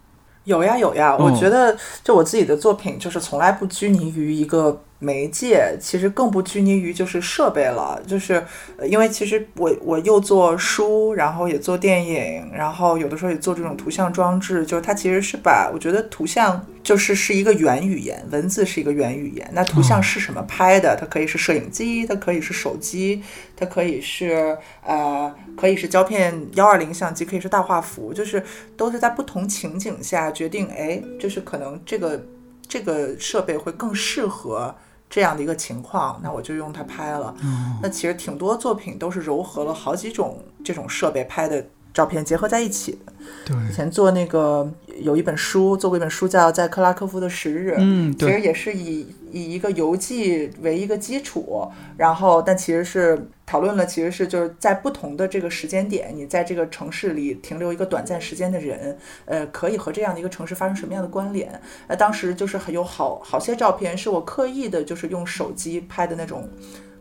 [0.44, 4.84] 有呀有呀，我觉得就我自己的作品，就是从来不拘泥于一个。
[5.04, 8.42] 媒介其实更不拘泥于就是设备了，就是
[8.88, 19.50] 因为其实我我又做书，然后也做电影，然后有的时候也做这种图像装置，就是它其实是把我觉得图像就是是一个元语言，文字是一个元语言。
[19.54, 20.96] 那图像是什么拍的？
[20.98, 23.22] 它可以是摄影机，它可以是手机，
[23.58, 28.42] 它可以是呃可以是胶片幺二零相机，可以是大画幅，就是
[28.78, 32.26] 都是在不同情景下决定，哎，就是可能这个
[32.68, 34.74] 这个设备会更适合。
[35.14, 37.36] 这样的一个情况，那我就用它拍了。
[37.84, 43.14] 那其实挺多作品都是糅合了好几种这种设备拍的照片结合在一起的。
[43.46, 61.62] 对，以前做那个有一本书，做过一本书叫《在克拉科夫的十日》，嗯，其实也是以以一个游记为一个基础，然后但其实是讨论了，其实是就是在不同的这个时间点，你在这个城市里停留一个短暂时间的人，呃，可以和这样的一个城市发生什么样的关联？
[61.88, 66.50] 呃，当时就是很有好好些照片是我刻意的，就是用手机拍的那种，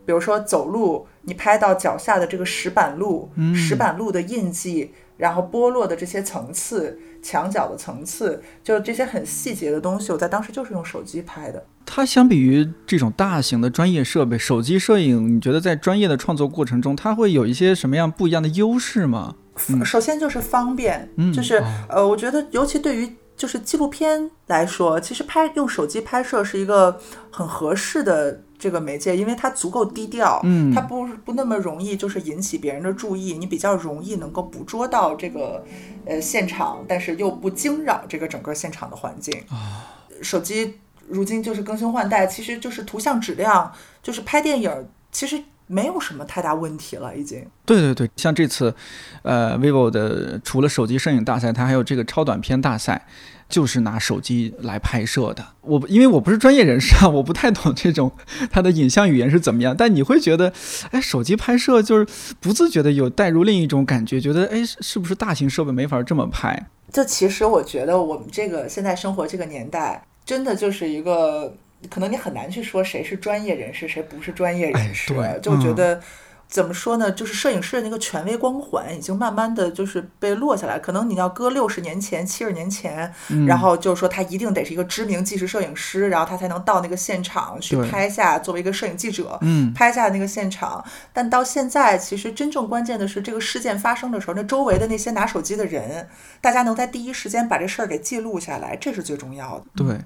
[0.04, 4.92] 比如说走路，你拍到脚下的这个石板路，石板路的印记。
[5.18, 11.64] 然后剥落的这些层次，墙角的层次，就是这些很细节的东西，我在当时就是用手机拍的。
[11.86, 19.36] 它相比于这种大型的专业设备，手机摄影，你觉得在专业的创作过程中，它会有一些什么样不一样的优势吗？
[19.84, 26.98] 首先就是方便，就是呃，我觉得尤其对于就是纪录片来说，其实拍用手机拍摄是一个
[27.30, 28.40] 很合适的。
[28.62, 35.64] 这个媒介，因为它足够低调，嗯，它不不那么容易就是引起别人的注意，你比较容易能够捕捉到这个
[36.06, 39.84] 呃现场，但是又不惊扰这个整个现场的环境啊。
[40.22, 45.42] 手机如今就是更新换代，其实就是图像质量，就是拍电影其实
[45.72, 47.44] 没有什么太大问题了，已经。
[47.64, 48.74] 对对对，像这次，
[49.22, 53.06] 呃，vivo 的除了手机摄影大赛，它还有这个超短片大赛。
[53.48, 58.10] 就是拿手机来拍摄的，我因为我不是专业人士啊，我不太懂这种
[58.50, 59.74] 它的影像语言是怎么样。
[59.76, 60.50] 但你会觉得，
[60.90, 62.06] 哎，手机拍摄就是
[62.40, 66.66] 不自觉的有带入另一种感觉，觉得哎，是不是大型设备没法这么拍？
[66.90, 71.54] 就其实我觉得我们这个现在生活这个年代，真的就是一个
[71.90, 76.00] 可能你很难去说谁是专业人士，谁不是专业人士，对就觉得。
[76.48, 77.10] 怎么说呢？
[77.10, 80.78] 就是摄影师的那个权威光环已经慢慢的就是被落下来。
[80.78, 83.10] 可能你要搁六十年前、七十年前，
[83.46, 89.40] 然后就说他一定得是一个知名纪实摄影师，然后他才能到那个现场去拍下，作为一个摄影记者，
[89.74, 90.84] 拍下那个现场。
[91.10, 96.06] 但到现在，其实真正关键的是这个事件发生的时候，那周围的那些拿手机的人，
[96.42, 99.64] 大家能在第一时间把这事儿给记录下来，这是最重要的。
[99.74, 99.98] 对，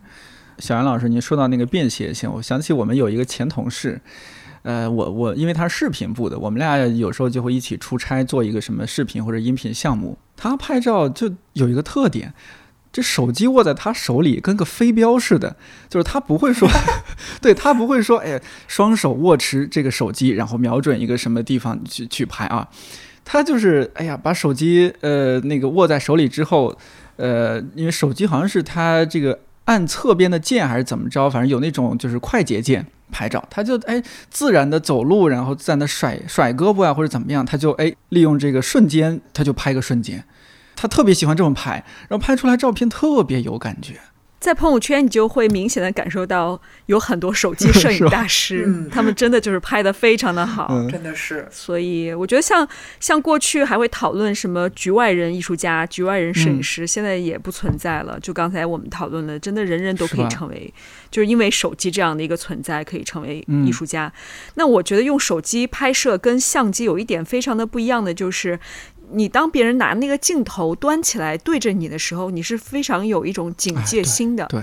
[0.59, 4.01] 小杨老师，您说到那个便携性，我想起我们有一个前同事。
[4.63, 10.19] 呃，我我因为他是视频部的，我们俩有时候就会一起出差做一个什么视频或者音频项目。
[10.37, 12.35] 他拍照就有一个特点，
[12.93, 15.55] 这手机握在他手里跟个飞镖似的，
[15.89, 16.69] 就是他不会说，
[17.41, 22.69] 对他不会说，哎，双手握持这个手机，然后瞄准一个什么地方去去拍啊。
[23.25, 26.77] 他就是哎呀，把手机呃那个握在手里之后，
[27.17, 32.87] 呃，因为手机好像是他这个按侧边的键还是怎么着，反正有那种就是快捷键。
[33.09, 40.25] 拍照，他就哎自然的走路，然后在那甩甩胳膊啊，或者怎么样，他就哎利用这个瞬间，他就拍个瞬间，
[40.75, 44.01] 他特别喜欢这么拍，然后拍出来照片特别有感觉。
[44.39, 51.49] 在朋友圈，你就会明显的感受到有很多手机摄影 大师，他们真的就是拍的非常的好，真的是。
[51.51, 52.69] 所以我觉得，像
[53.01, 58.21] 像过去还会讨论什么局外人艺术家、局外人摄影师，现在也不存在了。
[58.21, 60.73] 就刚才我们讨论的，真的人人都可以成为，
[61.11, 64.13] 就是因为手机这样的一个存在，可以成为艺术家。
[64.55, 68.61] 那我觉得用手机拍摄跟相机有一点非常的不一样的就是。
[69.13, 74.45] 你当别人拿那个镜头端起来对着你的时候，你是非常有一种警戒心的。
[74.47, 74.61] 对，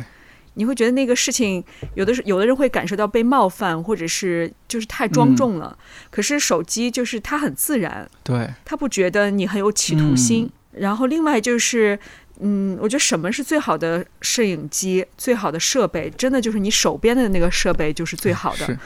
[0.55, 1.63] 你会觉得那个事情
[1.95, 5.77] 有的是有的人会感受到被冒犯，或者是就是太庄重了。
[6.11, 10.49] 可是手机就是它很自然，对，他不觉得你很有企图心。
[10.71, 11.97] 然后另外就是，
[12.39, 18.77] 嗯，我觉得什么是最好的摄影机、最好的设备，真的就是你手边的那个设备就是最好的，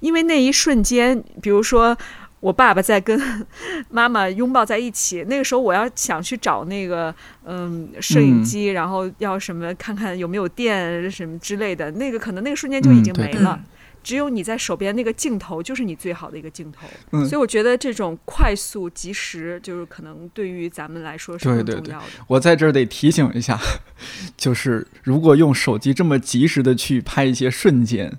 [0.00, 1.96] 因为那一瞬间，比如说。
[2.44, 3.18] 我爸爸在跟
[3.88, 5.24] 妈妈拥抱在一起。
[5.28, 7.14] 那个时候我要想去找那个
[7.46, 13.58] 嗯摄影机，然后要什么看看有没有电什么之类的，那个可能那个瞬间就已经没了。
[14.02, 16.86] 只有你在手边那个镜头，就是你最好的一个镜头。
[17.12, 22.06] 嗯，所以我觉得这种快速、及时，就是可能对于咱们来说是更重要的。
[22.26, 23.58] 我在这儿得提醒一下，
[24.36, 28.12] 就是如果用手机这么及时的去拍一些瞬间，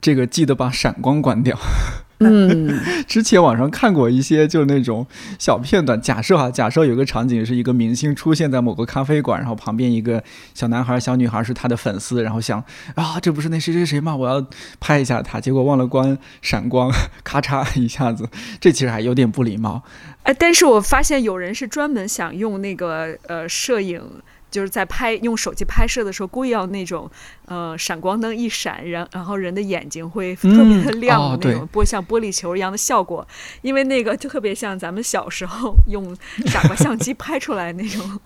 [0.00, 1.58] 这个记得把闪光关掉。
[2.20, 5.06] 嗯， 之前网上看过一些，就是那种
[5.38, 6.00] 小片段。
[6.00, 10.22] 假设哈，假设有个场景是一个明星出现在某个咖啡馆，然后旁边一个
[10.54, 12.62] 小男孩、小女孩是他的粉丝，然后想
[12.94, 14.16] 啊，这不是那谁谁谁吗？
[14.16, 14.46] 我要
[14.80, 16.90] 拍一下他，结果忘了关闪光，
[17.22, 18.26] 咔嚓一下子，
[18.58, 19.82] 这其实还有点不礼貌。
[20.22, 24.02] 哎，但是我发现有人是专门想用那个呃摄影。
[24.56, 27.10] 就是在拍用手机拍摄的时候，故意要那种，
[27.44, 33.26] 呃，闪光灯一闪，然然后人的眼睛会特别的亮的那种，玻像玻璃球一样的效果，
[33.60, 36.16] 因为那个就特别像咱们小时候用
[36.48, 38.18] 傻瓜相机拍出来那种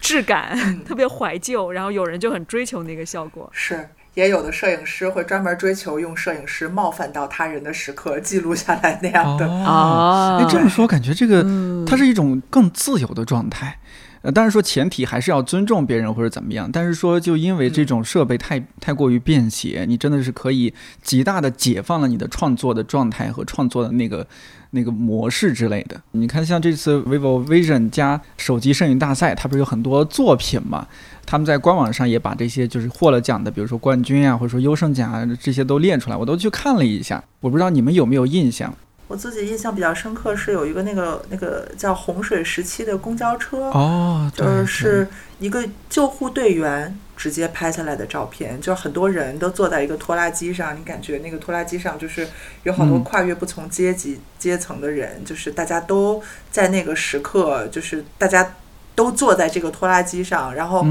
[0.00, 1.70] 质感，特别怀旧。
[1.70, 3.50] 然后有人就很追求那个效果。
[3.52, 9.46] 是，也有的摄影师会专门追求用摄影师冒犯到他人的时刻记录下来那样的。
[9.46, 11.44] 啊，你这么说，感觉这个
[11.86, 13.78] 它是一种更自由的状态。
[14.24, 20.72] 呃，当然说前提还是要尊重别人或者怎么样，但是说就因为这种设备太太过于便携，你真的是可以
[21.02, 24.26] 极大的解放了你的创作的状态和创作的那个
[24.70, 26.00] 那个模式之类的。
[26.12, 30.88] 你看，像这次 vivo Vision 加手机摄影大赛，它不是有很多作品嘛？
[31.26, 37.22] 他们在官网上也把这些就是获了奖的，比如说冠军啊，或者说优胜奖啊，这些都列出来，我都去看了一下。
[37.40, 38.74] 我不知道你们有没有印象。
[39.06, 45.06] 我自己印象比较深刻是有一个那个那个叫洪水时期的公交车哦，就是
[45.38, 52.26] 一个救护队员直接拍下来的照片，就很多人都坐在一个拖拉机上，你感觉那个拖拉机上就是
[52.62, 58.54] 有好多跨越不同阶级阶层的人，就是大家都在那个时刻，就是大家
[58.94, 60.84] 都坐在这个拖拉机上，然后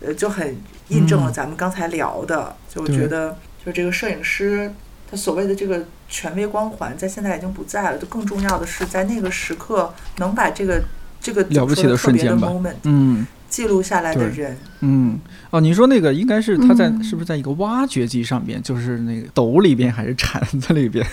[0.00, 0.56] 呃就很
[0.88, 4.72] 印证了咱们刚才聊的，就我觉得就这个摄影师。
[5.08, 7.98] 他所谓的这个权威光环，在现在已经不在了。
[7.98, 10.82] 就更重要的是，在那个时刻能把这个
[11.20, 12.52] 这个了不起的瞬间吧，
[12.84, 15.18] 嗯，记录下来的人，嗯，
[15.50, 21.06] 哦，你说那个应该是他在是不是在一个挖掘机上边，就是那个斗里边还是铲子里边？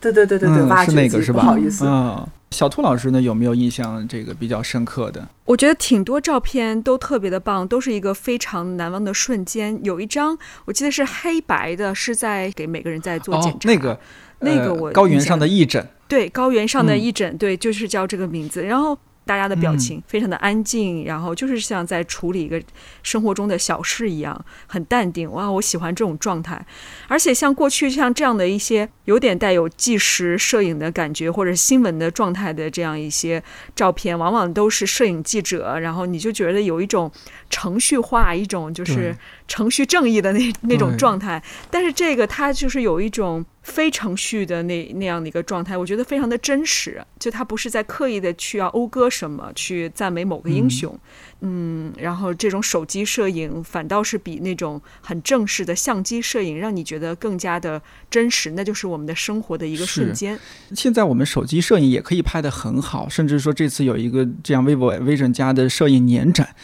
[0.00, 2.26] 对对对对对，挖掘机，不好意思，嗯。
[2.50, 5.24] 小兔老师呢，有没有印象这个比较深刻的？
[5.44, 9.78] 我觉得挺多照片都特别的棒，都是一个非常难忘的瞬间。
[9.84, 13.58] 有一张我记得是黑白的，是在给每个人在做检查。
[13.68, 13.96] 那个
[14.40, 18.62] 那个我高原上的义诊，对高原上的义诊，对，就是叫这个名字。
[18.62, 18.98] 然后。
[19.26, 22.60] 大家的表情非常的安静，然后就是像在处理一个
[23.04, 25.30] 生活中的小事一样，很淡定。
[25.30, 26.66] 哇，我喜欢这种状态。
[27.06, 33.40] 而且像过去像这样的一些有点带有纪实摄影的感觉或者新闻的状态的这样一些
[33.76, 37.08] 照片，往往都是摄影记者，然后你就觉得有一种
[37.48, 39.16] 程序化，一种就是
[39.50, 41.42] 程序正义的那那种状态。
[41.70, 43.44] 但是这个它就是有一种。
[43.62, 46.98] 非程序的那那样的一个状态，我觉得非常的真实。
[47.18, 50.98] 就它不是在刻意的去要讴歌什么，去赞美某个英雄，
[51.42, 57.80] 嗯，然后这种手机摄影反倒是比那种很正式的相机摄影让你觉得更加的
[58.10, 58.52] 真实。
[58.52, 60.40] 那就是我们的生活的一个瞬间。
[60.74, 66.56] 现在我们手机摄影也可以拍得很好，甚至说这次有一个这样 vivo Vision 家的摄影年展。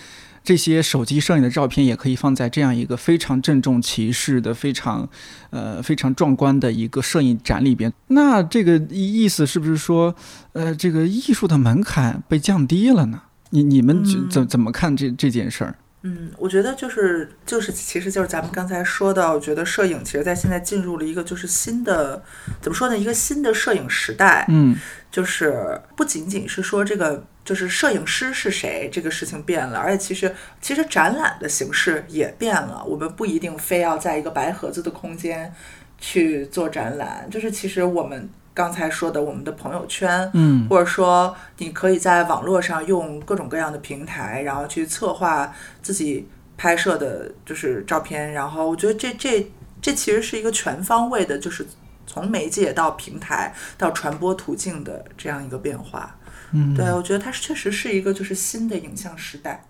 [0.46, 5.08] 这些手机摄影的照片也可以放在这样一个非常郑重其事的、非常，
[5.50, 7.92] 呃，非常壮观的一个摄影展里边。
[8.06, 10.14] 那这个意思是不是说，
[10.52, 13.22] 呃，这个艺术的门槛被降低了呢？
[13.50, 15.74] 你你们怎怎么看这这件事儿？
[16.02, 22.22] 嗯，我觉得就是就是，其实就是咱们刚才说的，我觉得摄影其实在现在进入了一个就是新的，
[22.60, 22.96] 怎么说呢？
[22.96, 24.46] 一个新的摄影时代。
[24.48, 24.76] 嗯，
[25.10, 27.26] 就是不仅仅是说这个。
[27.46, 32.84] 就是摄影师是谁这个事情变了，而且其实其实展览的形式也变了。
[32.84, 35.54] 我们不一定非要在一个白盒子的空间
[35.98, 48.32] 去做展览，就是其实我们刚才说的我们的朋友圈，嗯，或者说你可以在网络上用各种各样的平台，然后去策划自己拍摄的就是照片。
[48.32, 49.48] 然后我觉得这这
[49.80, 51.64] 这其实是一个全方位的，就是
[52.08, 56.16] 从媒介到平台到传播途径的这样一个变化。
[56.52, 59.64] 嗯，对，我觉得它确实是一个就是新的影像时代。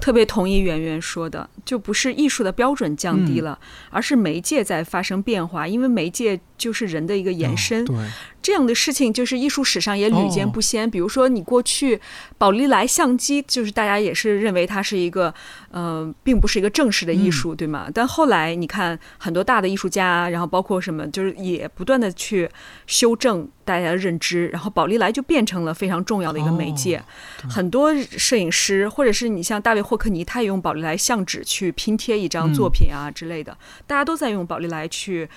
[0.00, 3.58] 特别同意圆圆说的，就不是艺术的标准降低了，
[3.90, 7.84] 而是媒介在发生变化，因为媒介就是人的一个延伸。
[7.84, 7.96] 对。
[8.42, 10.90] 这样的事情就是艺术史上也屡见不鲜。
[10.90, 12.00] 比如说，你过去
[12.38, 15.32] 宝丽来相机，就是大家也是认为它是一个，
[15.70, 17.88] 呃，并不是一个正式的艺术，对吗？
[17.92, 22.48] 但后来你看，很多大的艺术家，然后包括什么，就是也不断的去
[22.86, 27.02] 修正大家的认知，然后宝丽来就变成了非常重要的一个媒介。
[27.48, 35.28] 很多摄影师，或者是你像大卫霍克尼，他也用宝丽来相纸去拼贴一张作品啊之类的，大家都在用宝丽来去。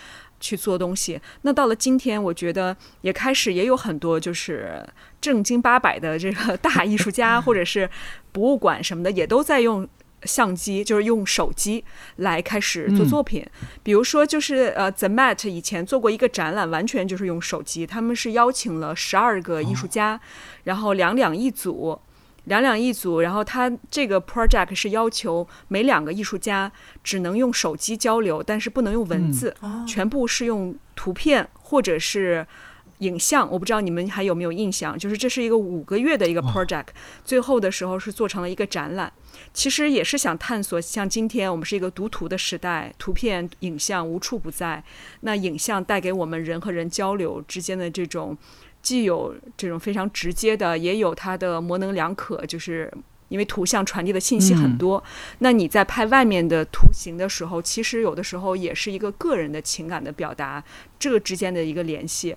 [0.44, 4.86] 去做东西，那到了今天，我觉得也开始也有很多就是
[5.22, 7.90] 正经八百的这个大艺术家，或者是
[8.34, 9.88] 博物馆什么的，也都在用
[10.24, 11.86] 相机，就是用手机
[12.18, 13.48] 来开始做作品。
[13.82, 20.20] 比如说，就是呃，The Met 以前做过一个展览，完全就是用手机，他们是邀请了十二个艺术家，
[20.66, 21.98] 然后两两一组。
[22.46, 26.70] 两两一组，然后他这个 project 是要求每两个艺术家
[27.04, 29.56] 只能用手机交流，但是不能用文字，
[29.88, 32.46] 全部是用图片或者是
[33.00, 33.50] 影像。
[33.50, 36.88] 我不知道你们还有没有印象，就是这是一个五个月的一个 project，
[37.24, 39.12] 最后的时候是做成了一个展览。
[39.54, 44.84] 其实也是想探索，像今天我们是一个读图的时代，图片、影像无处不在，
[45.22, 48.38] 那影像带给我们人和人交流之间的这种。
[48.84, 52.94] 既有这种非常直接的，也有它的模棱两可，就是
[53.30, 55.04] 因为图像传递的信息很多。
[55.40, 60.64] 那你在拍外面的图形的时候，其实有的时候也是一个个人的情感的表达，
[61.00, 62.36] 这个之间的一个联系。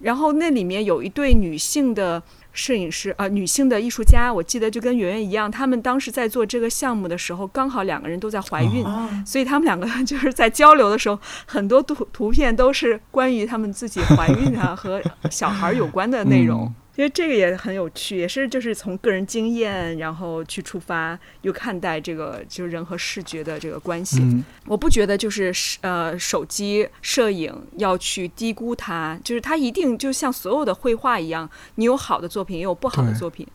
[0.00, 2.20] 然后那里面有一对女性的。
[2.52, 8.84] 摄影师啊，女性的艺术家，我记得就跟圆圆一样，他们当时在做这个项目的时候，刚好两个人都在怀孕，
[9.26, 16.72] 所以他们两个 就是在交流的时候，很多图图片都是关于他们自己怀孕啊和小孩有关的内容。
[16.96, 24.20] 因为这个也很有趣，也是就是从个人经验，然后去出发，又看待这个就是人和视觉的这个关系。
[24.66, 33.46] 我不觉得就是呃手机摄影要去低估它，就是它一定就像所有的绘画一样，你有好的作品，也有不好的作品，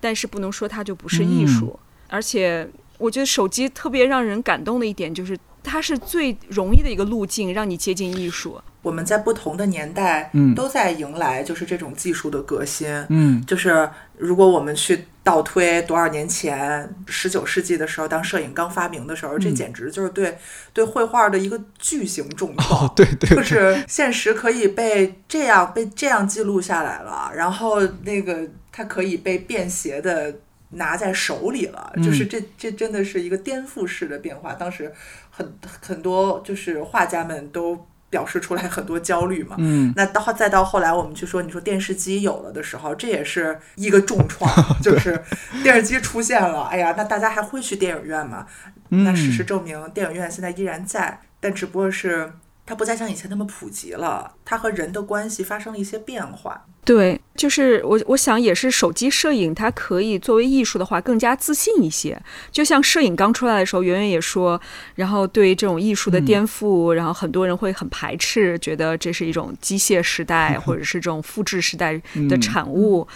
[0.00, 1.78] 但是不能说它就不是艺术。
[2.08, 2.66] 而且
[2.96, 8.58] 我觉得手机特别让人感动的一点就是，它是最容易的一个路径，让你接近艺术。
[8.86, 12.88] 我们在不同的年代，都在迎来就是这种技术的革新。
[13.08, 20.38] 嗯，就是如果我们去倒推多少年前，十九世纪的时候，当摄影刚发明的时候，这简直就是对
[20.72, 22.88] 对绘画的一个巨型重创。
[22.94, 30.32] 对对，就是现实可以被这样被这样记录下来了，然后那个它可以被便携的
[30.68, 34.54] 拿在手里了，就是这这真的是一个颠覆式的变化。
[34.54, 34.92] 当时
[35.28, 37.84] 很很多就是画家们都。
[38.16, 44.50] 表示出来很多焦虑嘛，嗯，那到再到后来，我们去说，你说电视机有了的时候，这也是一个重创，
[44.82, 45.22] 就是
[45.62, 48.46] 电视机出现了，哎呀，那大家还会去电影院吗？
[48.88, 52.32] 那事实证明，电影院现在依然在，但只不过是。
[52.66, 56.66] 它不再像以前那么普及了，它和人的关系发生了一些变化。
[56.84, 62.20] 对，就是我我想也是手机摄影，它可以作为艺术的话更加自信一些。
[62.50, 64.60] 就像摄影刚出来的时候，圆圆也说，
[64.96, 73.06] 然后对这种艺术的颠覆，然后很多人会很排斥，觉得这是一种机械时代或者是这种复制时代的产物。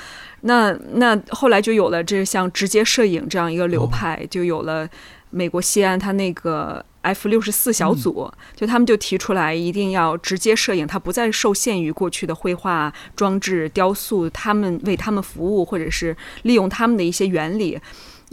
[0.42, 4.88] 那那后来就有了这像直接摄影这样一个流派，就有了
[5.30, 6.84] 美国西安它那个。
[7.02, 17.80] F 六十四小组，就他们就提出来，一定要直接摄影，它不再受限于过去的绘画、装置、雕塑，他们为他们服务，或者是利用他们的一些原理。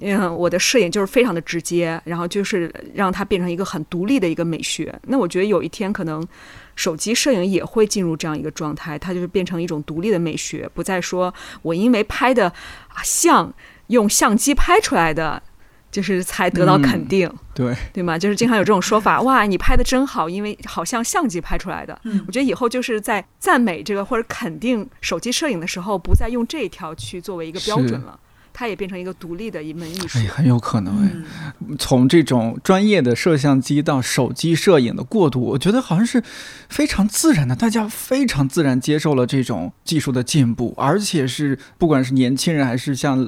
[0.01, 4.93] 嗯，我的摄影就是非常的直接，然后就是让它变成一个很独立的一个美学。
[5.07, 6.23] 那我觉得有一天可能
[6.75, 12.53] 手机摄影也会进入这样一个状态，它就是变成一种独立的美学，不再说我因为拍的
[13.03, 13.51] 像
[13.87, 15.41] 用相机拍出来的。
[15.89, 18.17] 就是才得到肯定，对对吗？
[18.17, 21.99] 就是经常有这种说法， 哇，你拍的真好，因为好像相机拍出来的。
[22.03, 28.19] 嗯，我觉得以后就是在赞美这个或者肯定手机摄影的时候，不再用这一条去作为一个标准了。
[28.59, 31.11] 它也变成一个独立的一门艺术，哎，很有可能哎。
[31.77, 36.23] 从这种专业的摄像机到手机摄影的过渡，我觉得好像是
[36.67, 43.23] 非常自然的，大家非常自然接受了这种技术的进步，而且是不管是年轻人还是像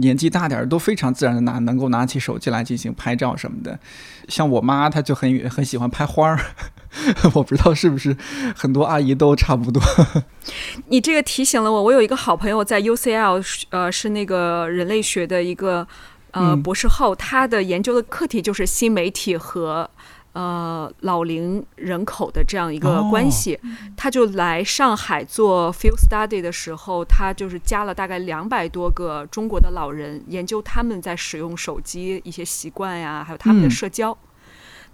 [0.00, 3.80] 年纪大点儿，都非常自然的拿能够拿起手机来进行拍照什么的。
[4.28, 6.38] 像我妈，她就很很喜欢拍花儿。
[7.34, 8.16] 我不知道是不是
[8.56, 9.82] 很多阿姨都差不多。
[10.88, 15.86] 你这个提醒了我，我有一个好朋友在 UCL，呃，是那个人类学的一个
[16.32, 19.88] 呃博士后，他的研究的课题就是新媒体和
[20.32, 23.58] 呃老龄人口的这样一个关系。
[23.96, 34.16] 他就来上海做 field study 的时候，他就是加了大概两百多个中国的老人，研究他们在使用手机一些习惯呀，还有他们的社交。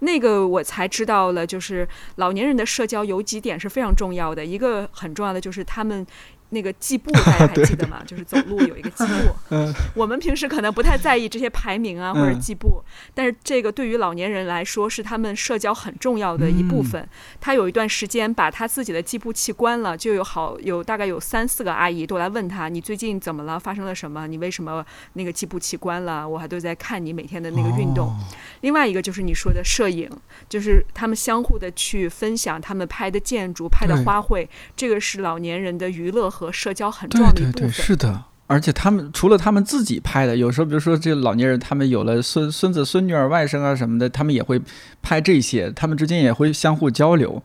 [0.01, 1.87] 那个我才知道了，就是
[2.17, 6.05] 老年人的社交有几点是非常重要的，一个很重要的就是他们。
[6.51, 8.01] 那个计步 大家还记得吗？
[8.05, 9.55] 就是走路有一个计步。
[9.95, 12.83] 我们平时可能不太在意这些排名啊或者计步，
[13.13, 17.07] 但是这个对于老年人来说是他们社交很重要的一部分。
[17.39, 23.57] 他有一段时间把他自己的计步器关了，就有好有大概有三四个阿姨都来问他：“你最近怎么了？
[23.59, 24.27] 发生了什么？
[24.27, 28.13] 你为什么那个计步器关了？”我还都在看你每天的那个运动。
[28.59, 30.09] 另外一个就是你说的摄影，
[30.49, 36.29] 就是他们相互的去分享他们拍的建筑、拍的花卉，这个是老年人的娱乐。
[36.45, 37.53] 和社交很重要的一部分。
[37.53, 38.23] 对对对，是的。
[38.47, 44.61] 而且他们除了他们自己拍的，有时候比如说这老年人，他们有了孙孙子、孙女儿、外甥啊什么的，他们也会
[45.01, 47.41] 拍这些，他们之间也会相互交流。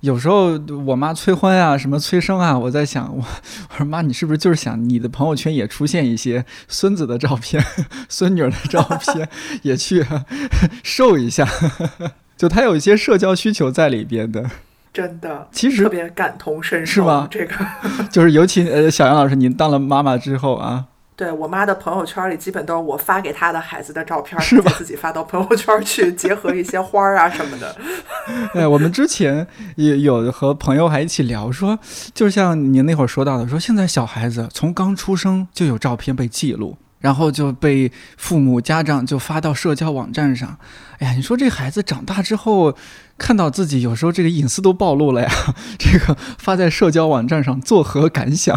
[0.00, 3.24] 有时候我妈催婚啊，什么催生啊，我在想，我
[3.70, 7.64] 我说妈，你是不是就是想你的朋友圈也出现一些孙子的照片、
[8.10, 9.26] 孙女儿的照片，
[9.62, 10.04] 也去
[10.84, 11.48] 瘦一下？
[12.36, 14.50] 就他有一些社交需求在里边的。
[14.92, 17.26] 真的，其实特别感同身受，是吗？
[17.30, 17.54] 这个
[18.12, 20.84] 就是尤其呃，小杨老师，您当了妈妈之后啊，
[21.16, 24.70] 对我妈的朋友圈里，基本都是我发给她的孩子的照片，是吧？
[24.76, 27.74] 自己发到朋友圈去，结合一些花儿啊什么的。
[28.54, 31.78] 哎，我们之前也有和朋友还一起聊，说
[32.12, 36.76] 就像您那会儿说到的，说现在小孩子从刚出生就有照片被记录。
[37.02, 40.56] 然后就被父母家长就发到社交网站上，
[41.00, 42.74] 哎呀，你说这孩子长大之后，
[43.18, 45.30] 看到自己有时候这个隐私都暴露了呀，
[45.78, 48.56] 这个发在社交网站上作何感想？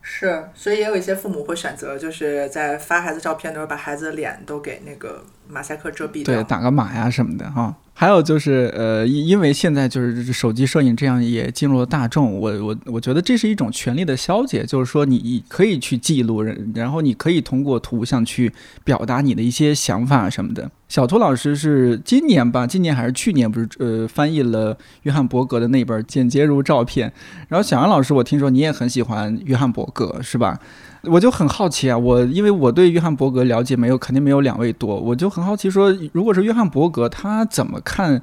[0.00, 7.76] 是，所以也有一些父母会选择，就是在发孩子照片的时候，把孩子的脸都给那个马赛克遮蔽掉，对，打个码呀什么的哈。
[7.94, 20.68] 还有就是，呃，因因为现在就是手机摄影这样也进入了大众，我我我觉得这是一种权力的消解，就是说你可以去记录人，然后你可以通过图像去表达你的一些想法什么的。
[20.88, 27.08] 小图老师是今年吧，今年还是去年不是呃翻译了约翰伯格的那本《简洁如照片》，
[27.48, 30.58] 然后小杨老师，我听说你也很喜欢约翰伯格，是吧？
[31.04, 34.98] 我就很好奇啊，我因为我对约翰伯格了解没有，肯定没有两位多。
[34.98, 38.22] 我就很好奇，说如果是约翰伯格，他怎么看？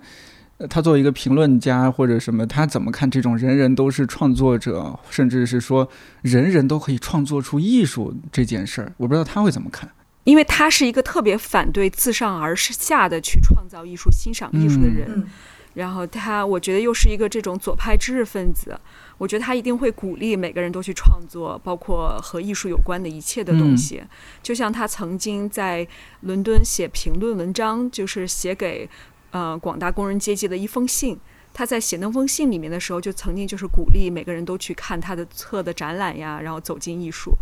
[0.70, 5.88] 他作为一个评论家或者什么，他怎么看这种人人都是创作者，甚至是说
[6.22, 8.92] 人人都可以创作出艺术这件事儿？
[8.98, 9.90] 我不知道他会怎么看。
[10.26, 15.26] 因为他是一个特别反对自上而下的去创造艺术、欣赏艺术的人，
[15.74, 18.78] 然后他我觉得又是一个这种左派知识分子。
[19.20, 24.02] 我觉得他一定会鼓励每个人都去创作，包括和艺术有关的一切的东西。
[24.42, 25.88] 就像他曾经在
[26.22, 28.90] 伦敦写评论文章，就是写给
[29.30, 31.20] 呃广大工人阶级的一封信。
[31.54, 37.36] 他在写那封信里面的时候，就曾经就是鼓励每个人都去看他的册的展览呀，然后走进艺术。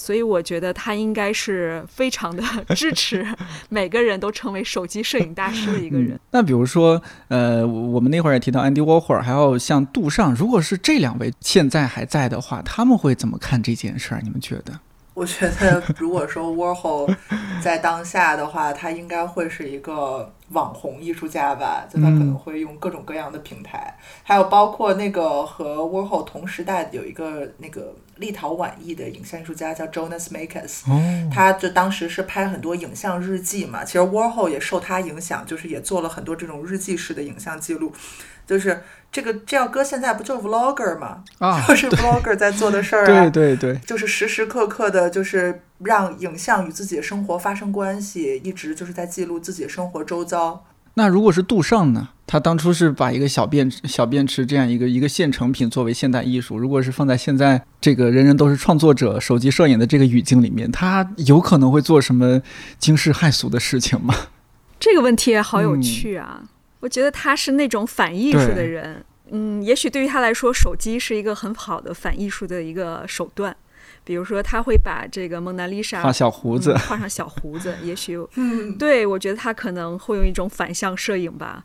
[0.00, 2.42] 所以我觉得他应该是非常的
[2.74, 3.26] 支持
[3.68, 6.18] 每个人都成为手机摄影大师的一个人。
[6.30, 14.22] 那比如说，呃，我们那会儿也提到 Andy Warhol，，还有像杜尚，如果是这两位现在还在的话，他们会怎么看这件事儿？
[14.24, 14.72] 你们觉得？
[15.20, 17.14] 我觉得， 如果说 Warhol
[17.62, 21.84] 在当下的话，他应该会是一个网红艺术家吧？
[21.92, 27.94] 就他可能会用各种各样的平台，还有包括那个和 Warhol 同时代有一个那个。
[28.20, 30.82] 立陶宛裔的影像艺术家叫 Jonas Makers，
[31.32, 33.82] 他就当时是拍很多影像日记嘛。
[33.82, 37.90] 其实 Warhol 也受他影响，就是也做了很多这种日记式的影像记录。
[38.50, 38.82] 就是
[39.12, 41.22] 这个这要搁现在不就是 Vlogger 吗？
[41.38, 43.30] 啊， 就是 Vlogger 在做的事儿啊。
[43.30, 50.64] 对对对，就是时时刻刻的，就是让影像与自己的生活发生关系，一直就是在记录自己的生活周遭。
[50.94, 52.08] 那如果是杜尚呢？
[52.26, 56.58] 他当初是把一个小便小便池这样一个一个现成品作为现代艺术。
[56.58, 62.42] 如果是放在现在这个人人都是创作者、手机摄影的这个语境里面，他有可能会做什么
[62.80, 64.12] 惊世骇俗的事情吗？
[64.80, 66.42] 这个问题也好有趣啊！
[66.80, 69.04] 我觉得他是那种反艺术的人。
[69.30, 73.56] 嗯，也许对于他来说，手机是一个很好的反艺术的一个手段。
[74.02, 77.76] 比如说，他会把这个蒙娜丽莎画小胡子，画上小胡子。
[77.84, 81.64] 也许，嗯 对我觉得他可能会用一种反向摄影吧，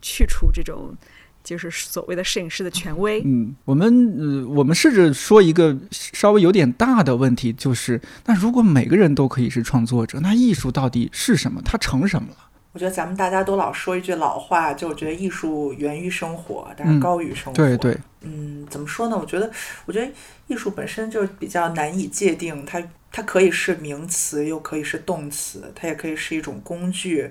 [0.00, 0.96] 去除这种
[1.44, 3.22] 就是所谓的摄影师的权威。
[3.24, 11.60] 嗯，我们呃，我们试着说一个稍微有点大的问题，就是那如果每个人都可以是创作者，那艺术到底是什么？
[11.62, 12.43] 它成什么了？
[12.74, 17.52] 我觉得咱们大家都老说一句老话，就我觉得艺术源于生活，但是高于生活。
[17.52, 17.96] 对对。
[18.22, 19.16] 嗯，怎么说呢？
[19.16, 19.48] 我觉得，
[19.86, 20.12] 我觉得
[20.48, 27.30] 艺术本身就比较难以界定，它它可以是名词，又可以是动词，它也可以是一种工具，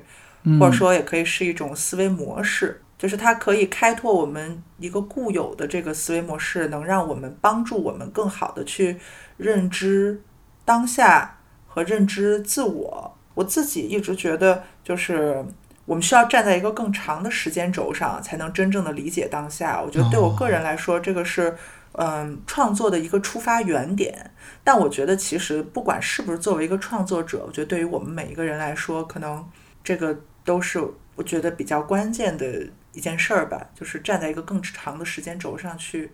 [0.58, 2.80] 或者说也可以是一种思维模式。
[2.98, 8.96] 就是它可以开拓我们一个固有的这个思维模式，能让我们帮助我们更好的去
[9.36, 10.22] 认知
[10.64, 13.18] 当下和认知自我。
[13.34, 15.44] 我自己一直觉得，就是
[15.86, 19.82] 我们需要站在一个更长的时间轴上，才能真正的理解当下。
[19.82, 21.56] 我觉得对我个人来说，这个是
[21.94, 24.32] 嗯创作的一个出发原点。
[24.64, 29.46] 但我觉得其实不管是不是作为一个创作者，我觉得对于我们每一个人来说，可能
[29.84, 30.82] 这个都是
[31.16, 36.12] 我觉得比较关键的一件事儿吧，就是站在一个更长的时间轴上去。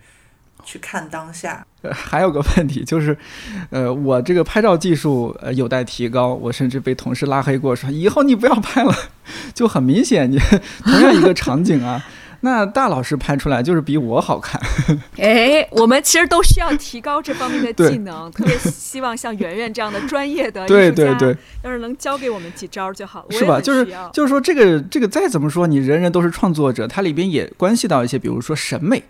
[0.64, 3.18] 去看当下，呃，还有个问题就是，
[3.70, 8.93] 呃，我这个拍照技术呃有待提高，我甚至被同事拉黑过，说以后你不要拍了，
[9.53, 10.38] 就很明显，你
[10.84, 12.05] 同样一个场景啊，
[12.41, 14.62] 那大老师拍出来就是比我好看。
[15.18, 23.60] 哎，我们其实都需要提高这方面的技能，特别希望像圆圆这样的专业的对对对，要是能教给我们几招就好了，是吧？
[23.60, 29.01] 就是就是说，这个这个再怎么说，你人人都是创作者，它里边也关系到一些，比如说审美。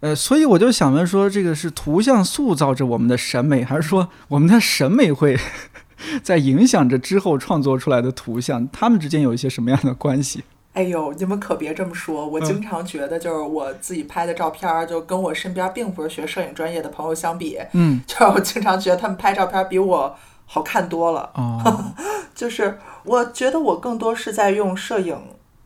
[0.00, 5.38] 呃，所以我就想问说，这个是图像塑造着我们的审美，还是说我们的审美会
[6.22, 8.68] 在影响着之后创作出来的图像？
[8.70, 10.44] 他们之间有一些什么样的关系？
[10.74, 20.14] 哎呦，你们可别这么说，我经常觉得，就是我自己拍的照片，就跟我身边并不是学摄影专业的朋友相比，嗯， 就是我经常觉得他们拍照片比我
[20.44, 21.30] 好看多了。
[21.34, 21.94] 哦，
[22.34, 25.16] 就是我觉得我更多是在用摄影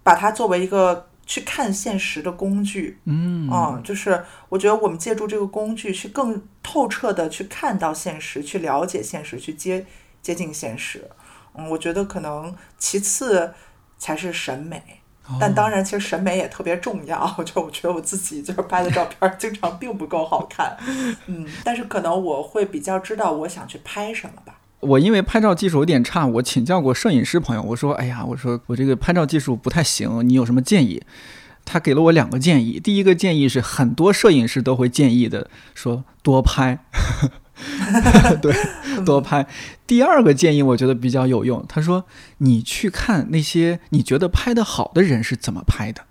[0.04, 1.07] 把它作为一个。
[1.28, 9.84] 去看现实的工具，嗯，啊，就是我觉得我们借助这个工具去更透彻的去看到现实，去了解现实，去接
[10.22, 11.08] 接近现实。
[11.54, 13.52] 嗯，我觉得可能其次
[13.98, 14.82] 才是审美，
[15.38, 17.26] 但当然，其实审美也特别重要。
[17.44, 20.74] 就 我觉得我自己就是拍的照片经常并不够好看，
[21.26, 24.57] 嗯，但是可能我会比较知道我想去拍什么吧。
[24.80, 31.02] 我因为拍照技术有点差，我请教过摄影师朋友，我说：“哎呀，我说我这个拍照技术不太行，你有什么建议？”
[31.64, 32.80] 他给了我两个建议。
[32.80, 36.78] 第一个建议是很多摄影师都会建议的，说多拍，
[38.40, 38.54] 对，
[39.04, 39.46] 多拍。
[39.86, 42.04] 第二个建议我觉得比较有用，他说
[42.38, 46.02] ：“你去看那些你觉得拍的好的人是怎么拍的，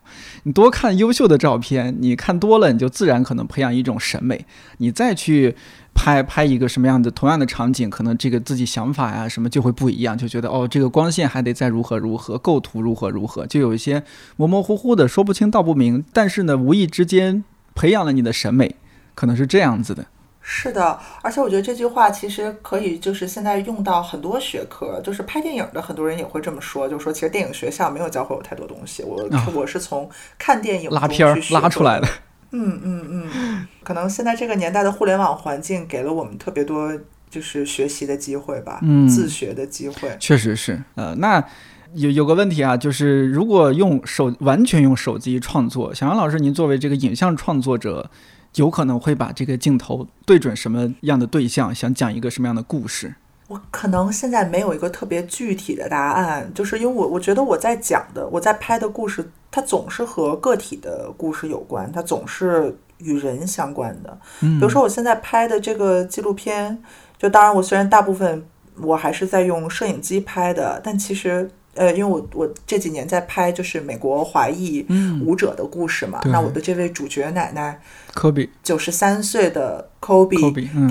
[0.44, 4.46] 你多看优秀的照片，你看多了，你就自然可能培养一种审美，
[4.78, 5.56] 你再去。”
[6.00, 14.04] 拍拍一个什么样的同样的场景，可能这个自己想法呀什么就会不一样，就觉得哦，这个光线还得再如何如何，构图如何如何，就有一些
[14.36, 16.06] 模模糊糊的，说不清道不明。
[16.14, 17.44] 但是呢，无意之间
[17.74, 18.76] 培养了你的审美，
[19.16, 20.06] 可能是这样子的。
[20.50, 32.08] 是的，而且我觉得这句话其实可以就是现在用到很多学科，就是拍电影的很多人也会这么说，就是说其实电影学校没有教会我太多东西，我我是从看电影拉片拉出来的。
[32.52, 36.98] 嗯嗯嗯，可能现在这个年代的互联网环境给了我们特别多
[37.30, 40.82] 就是学习的机会吧，嗯，自学的机会，确实是。
[40.96, 41.44] 呃，那
[41.94, 48.10] 有有个问题啊，就是如果用手完全用手机创作，小杨老师，您作为这个影像创作者，
[48.58, 53.16] 有可能会把这个镜头对准什么样的对象，想讲一个什么样的故事？
[53.48, 64.18] 我可能现在没有一个特别具体的答案，就是因为我我觉得我在讲的，我在拍的故事，它总是和个体的故事有关，它总是与人相关的。
[64.42, 66.78] 比如说我现在拍的这个纪录片，
[67.18, 68.44] 就当然我虽然大部分
[68.82, 74.86] 我还是在用摄影机拍的，但其实呃，因为我我这几年在拍就是美国华裔
[75.24, 77.80] 舞者的故事嘛，那我的这位主角奶奶
[78.18, 80.36] 科比九十三岁的科比，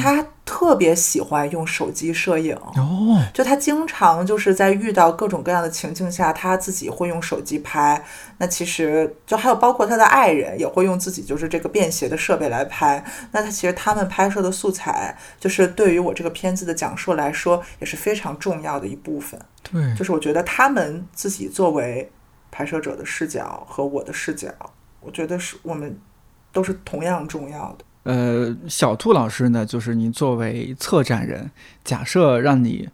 [0.00, 0.24] 他。
[0.48, 8.00] 特别喜欢用手机摄影哦，就他经常就是在遇到各种各样的情境下，他自己会用手机拍。
[8.38, 13.04] 那其实就还有包括他的爱人也会用自己就是这个便携的设备来拍。
[13.32, 19.38] 那他其实他们拍摄的素材，就是对于我这个片子的讲述来说也是非常重要的一部分。
[19.64, 22.08] 对，就是我觉得他们自己作为
[22.52, 24.48] 拍摄者的视角和我的视角，
[25.00, 25.98] 我觉得是我们
[26.56, 27.84] 都是同样重要的。
[28.04, 31.50] 呃，小兔老师呢，就是您作为策展人，
[31.84, 32.88] 假设让你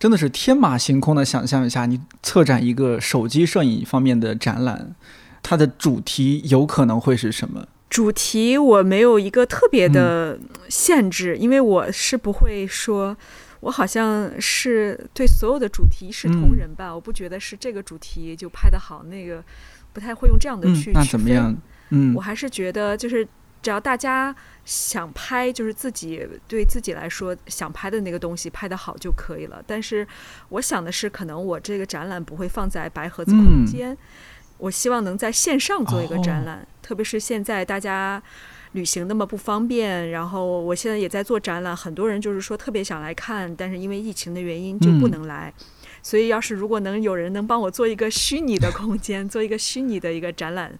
[0.00, 4.96] 真的是天马行空的想象一下，你策展一个手机摄影方面的展览，
[5.44, 7.68] 它的主题有可能会是什么？
[7.88, 10.36] 主题我没有一个特别的
[10.68, 13.16] 限制，因为我是不会说，
[13.60, 19.44] 我好像是对所有的主题一视同仁吧，我不觉得是这个主题就拍得好，那个
[19.92, 21.56] 不太会用这样的去那怎么样？
[21.90, 23.26] 嗯，我还是觉得就是
[23.62, 24.34] 只要大家。
[24.66, 29.62] 想拍就是自己对自己来说想拍的那个东西拍得好就可以了。
[29.66, 30.08] 但是
[30.48, 33.94] 我想的是，可能我这个展览不会放在白盒子空间，
[34.56, 36.66] 我希望能在线上做一个展览。
[36.80, 38.22] 特别是现在大家
[38.72, 45.52] 旅行那么不方便，然后我现在也在做展览，很多人就是说特别想来看，但是因为疫情的原因就不能来。
[46.04, 50.70] 所以，要是如果能有人能帮我做一个虚拟的空间，做一个虚拟的一个展览，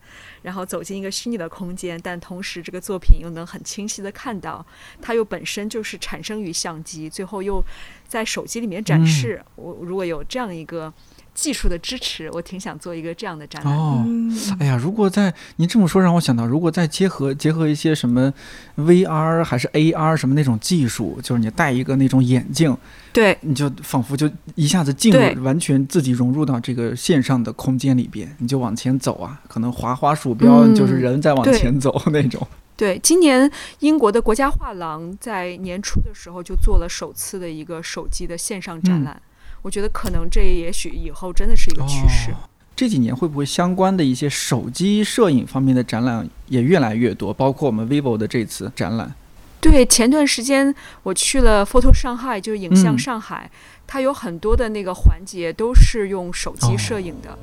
[0.43, 4.65] 然后走进一个虚拟的空间，但同时这个作品又能很清晰的看到，
[5.01, 7.65] 它又本身就是产生于相机，最后又
[8.07, 9.43] 在手机里面展示。
[9.57, 10.93] 我如果有这样一个
[11.35, 13.77] 技术的支持，我挺想做一个这样的展览。
[13.77, 18.33] 哦，嗯哎呀，如果在您这么说，让我想到，如果再结合结合一些什么
[18.77, 22.77] VR 还是 AR 什么那种技术，就是你戴一个那种眼镜，
[23.13, 32.47] 对你就仿佛就一下子进入，完全自己融入到这个线上的空间里边，你就往前走啊，可能滑滑鼠标，嗯就是人在往前走 那种。
[32.77, 39.23] 对，今年英国的国家画廊在年初的时候就做了首次的一个手机的线上展嗯览。
[39.65, 42.31] 我觉得可能这也许以后真的是一个趋势。
[42.31, 42.37] 哦
[42.77, 47.33] 这几年会不会相关的一些手机摄影方面的展览也越来越多？
[47.33, 49.15] 包括我们 vivo 的这次展览。
[49.61, 53.49] 对，前段时间我去了 Photo 上海，就是影像嗯上海，
[53.87, 57.39] 它有很多的那个环节都是用手哦机摄影的。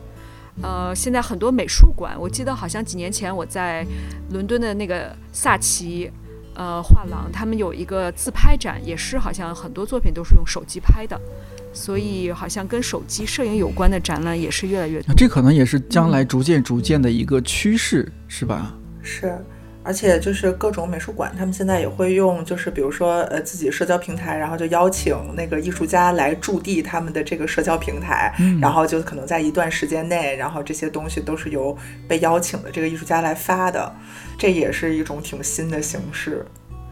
[0.62, 3.88] 呃，现在很多美术馆，我记得好像几年前我在
[4.32, 6.12] 伦敦的那个萨奇
[6.56, 11.20] 呃画廊，他们有一个自拍展，也是好像很多作品都是用手机拍的，
[11.74, 15.14] 所以好像跟手机摄影有关的展览也是越来越多。
[15.16, 18.76] 这可能也是将来逐渐逐渐的一个趋势，是吧？
[19.02, 19.36] 是，
[19.84, 31.76] 而且就是各种美术馆，他们现在也会用，就是比如说呃自己社交平台，然后就邀请那个艺术家来驻地他们的这个社交平台，嗯然后就可能在一段时间内，然后这些东西都是由
[32.08, 33.92] 被邀请的这个艺术家来发的，
[34.38, 36.46] 这也是一种挺新的形式，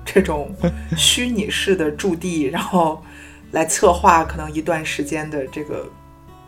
[0.03, 0.51] 这种
[0.97, 3.03] 虚拟式的驻地，然后
[3.51, 5.87] 来策划可能一段时间的这个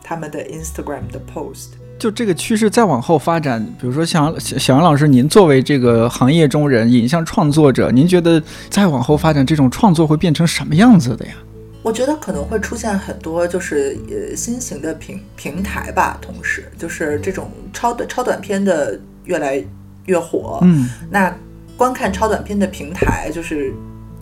[0.03, 1.73] 他们的 Instagram 的 post。
[2.01, 8.41] 就这个趋势再往后发展，比如说像小小杨老师，您作为这个行业中人、影像创作者，您觉得
[8.71, 11.33] 再往后发展这种创作会变成什么样子的呀？
[11.83, 19.63] 我觉得可能会出现很多就是呃新型的平平台吧，同时就是这种超短超短片的越来
[20.07, 20.57] 越火。
[20.63, 21.31] 嗯，那
[21.77, 23.71] 观看超短片的平台，就是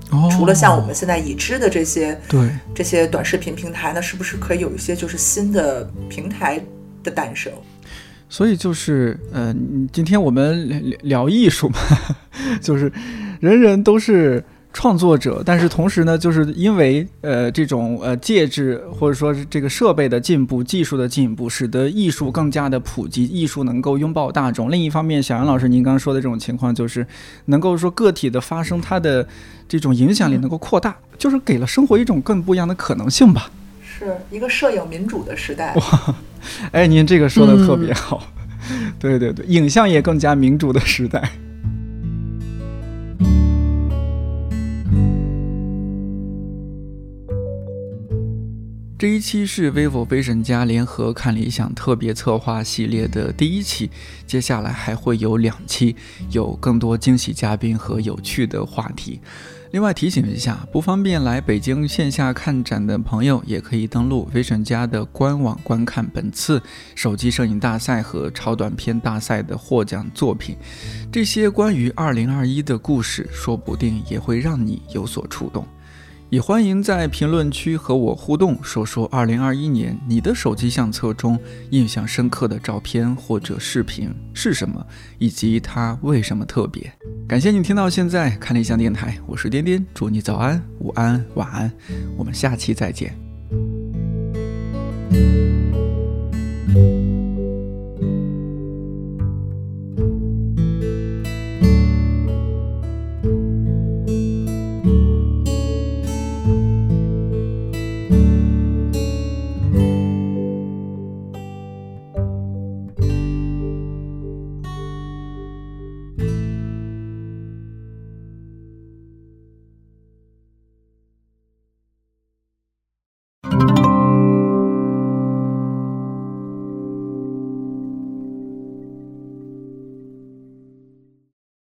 [0.09, 6.61] 哦，除了像我们现在已知的这些、对，这些短视频平台，那是不是可以有一些就是新的平台
[7.03, 7.53] 的诞生？
[8.29, 9.53] 所以就是，呃，
[9.91, 11.79] 今天我们聊聊艺术嘛，
[12.61, 12.91] 就是
[13.39, 24.71] 人人都是创作者，但是同时呢，就是因为呃这种呃介质或者说是这个设备的进步、技术的进步，使得艺术更加的普及，艺术能够拥抱大众。
[24.71, 27.05] 另一方面，小杨老师您刚刚说的这种情况，就是
[27.45, 29.27] 能够说个体的发生，它的
[29.67, 33.49] 这种影响力能够扩大，就是给了生活一种更不一样的可能性吧。
[33.81, 35.75] 是一个摄影民主的时代。
[36.71, 38.23] 哎，您这个说的特别好，
[38.99, 41.29] 对对对，影像也更加民主的时代。
[48.97, 53.89] 这一期是 vivo 飞神家联合看理想特别策划系列的第一期，
[54.27, 55.95] 接下来还会有两期，
[56.31, 59.21] 有更多惊喜嘉宾和有趣的话题。
[59.71, 66.59] 另外提醒一下，不方便来北京线下看展的朋友，也可以登录 Vision 家的官网观看本次
[66.95, 70.57] 手机摄影大赛和超短片大赛的获奖作品。
[71.11, 75.67] 这些关于2021的故事，说不定也会让你有所触动。
[76.29, 81.39] 也欢迎在评论区和我互动，说说2021年你的手机相册中
[81.71, 84.85] 印象深刻的照片或者视频是什么，
[85.17, 86.91] 以及它为什么特别。
[87.27, 91.71] 感谢你听到现在，看理想电台，我是颠颠，祝你早安、午安、晚安，
[92.15, 93.17] 我们下期再见。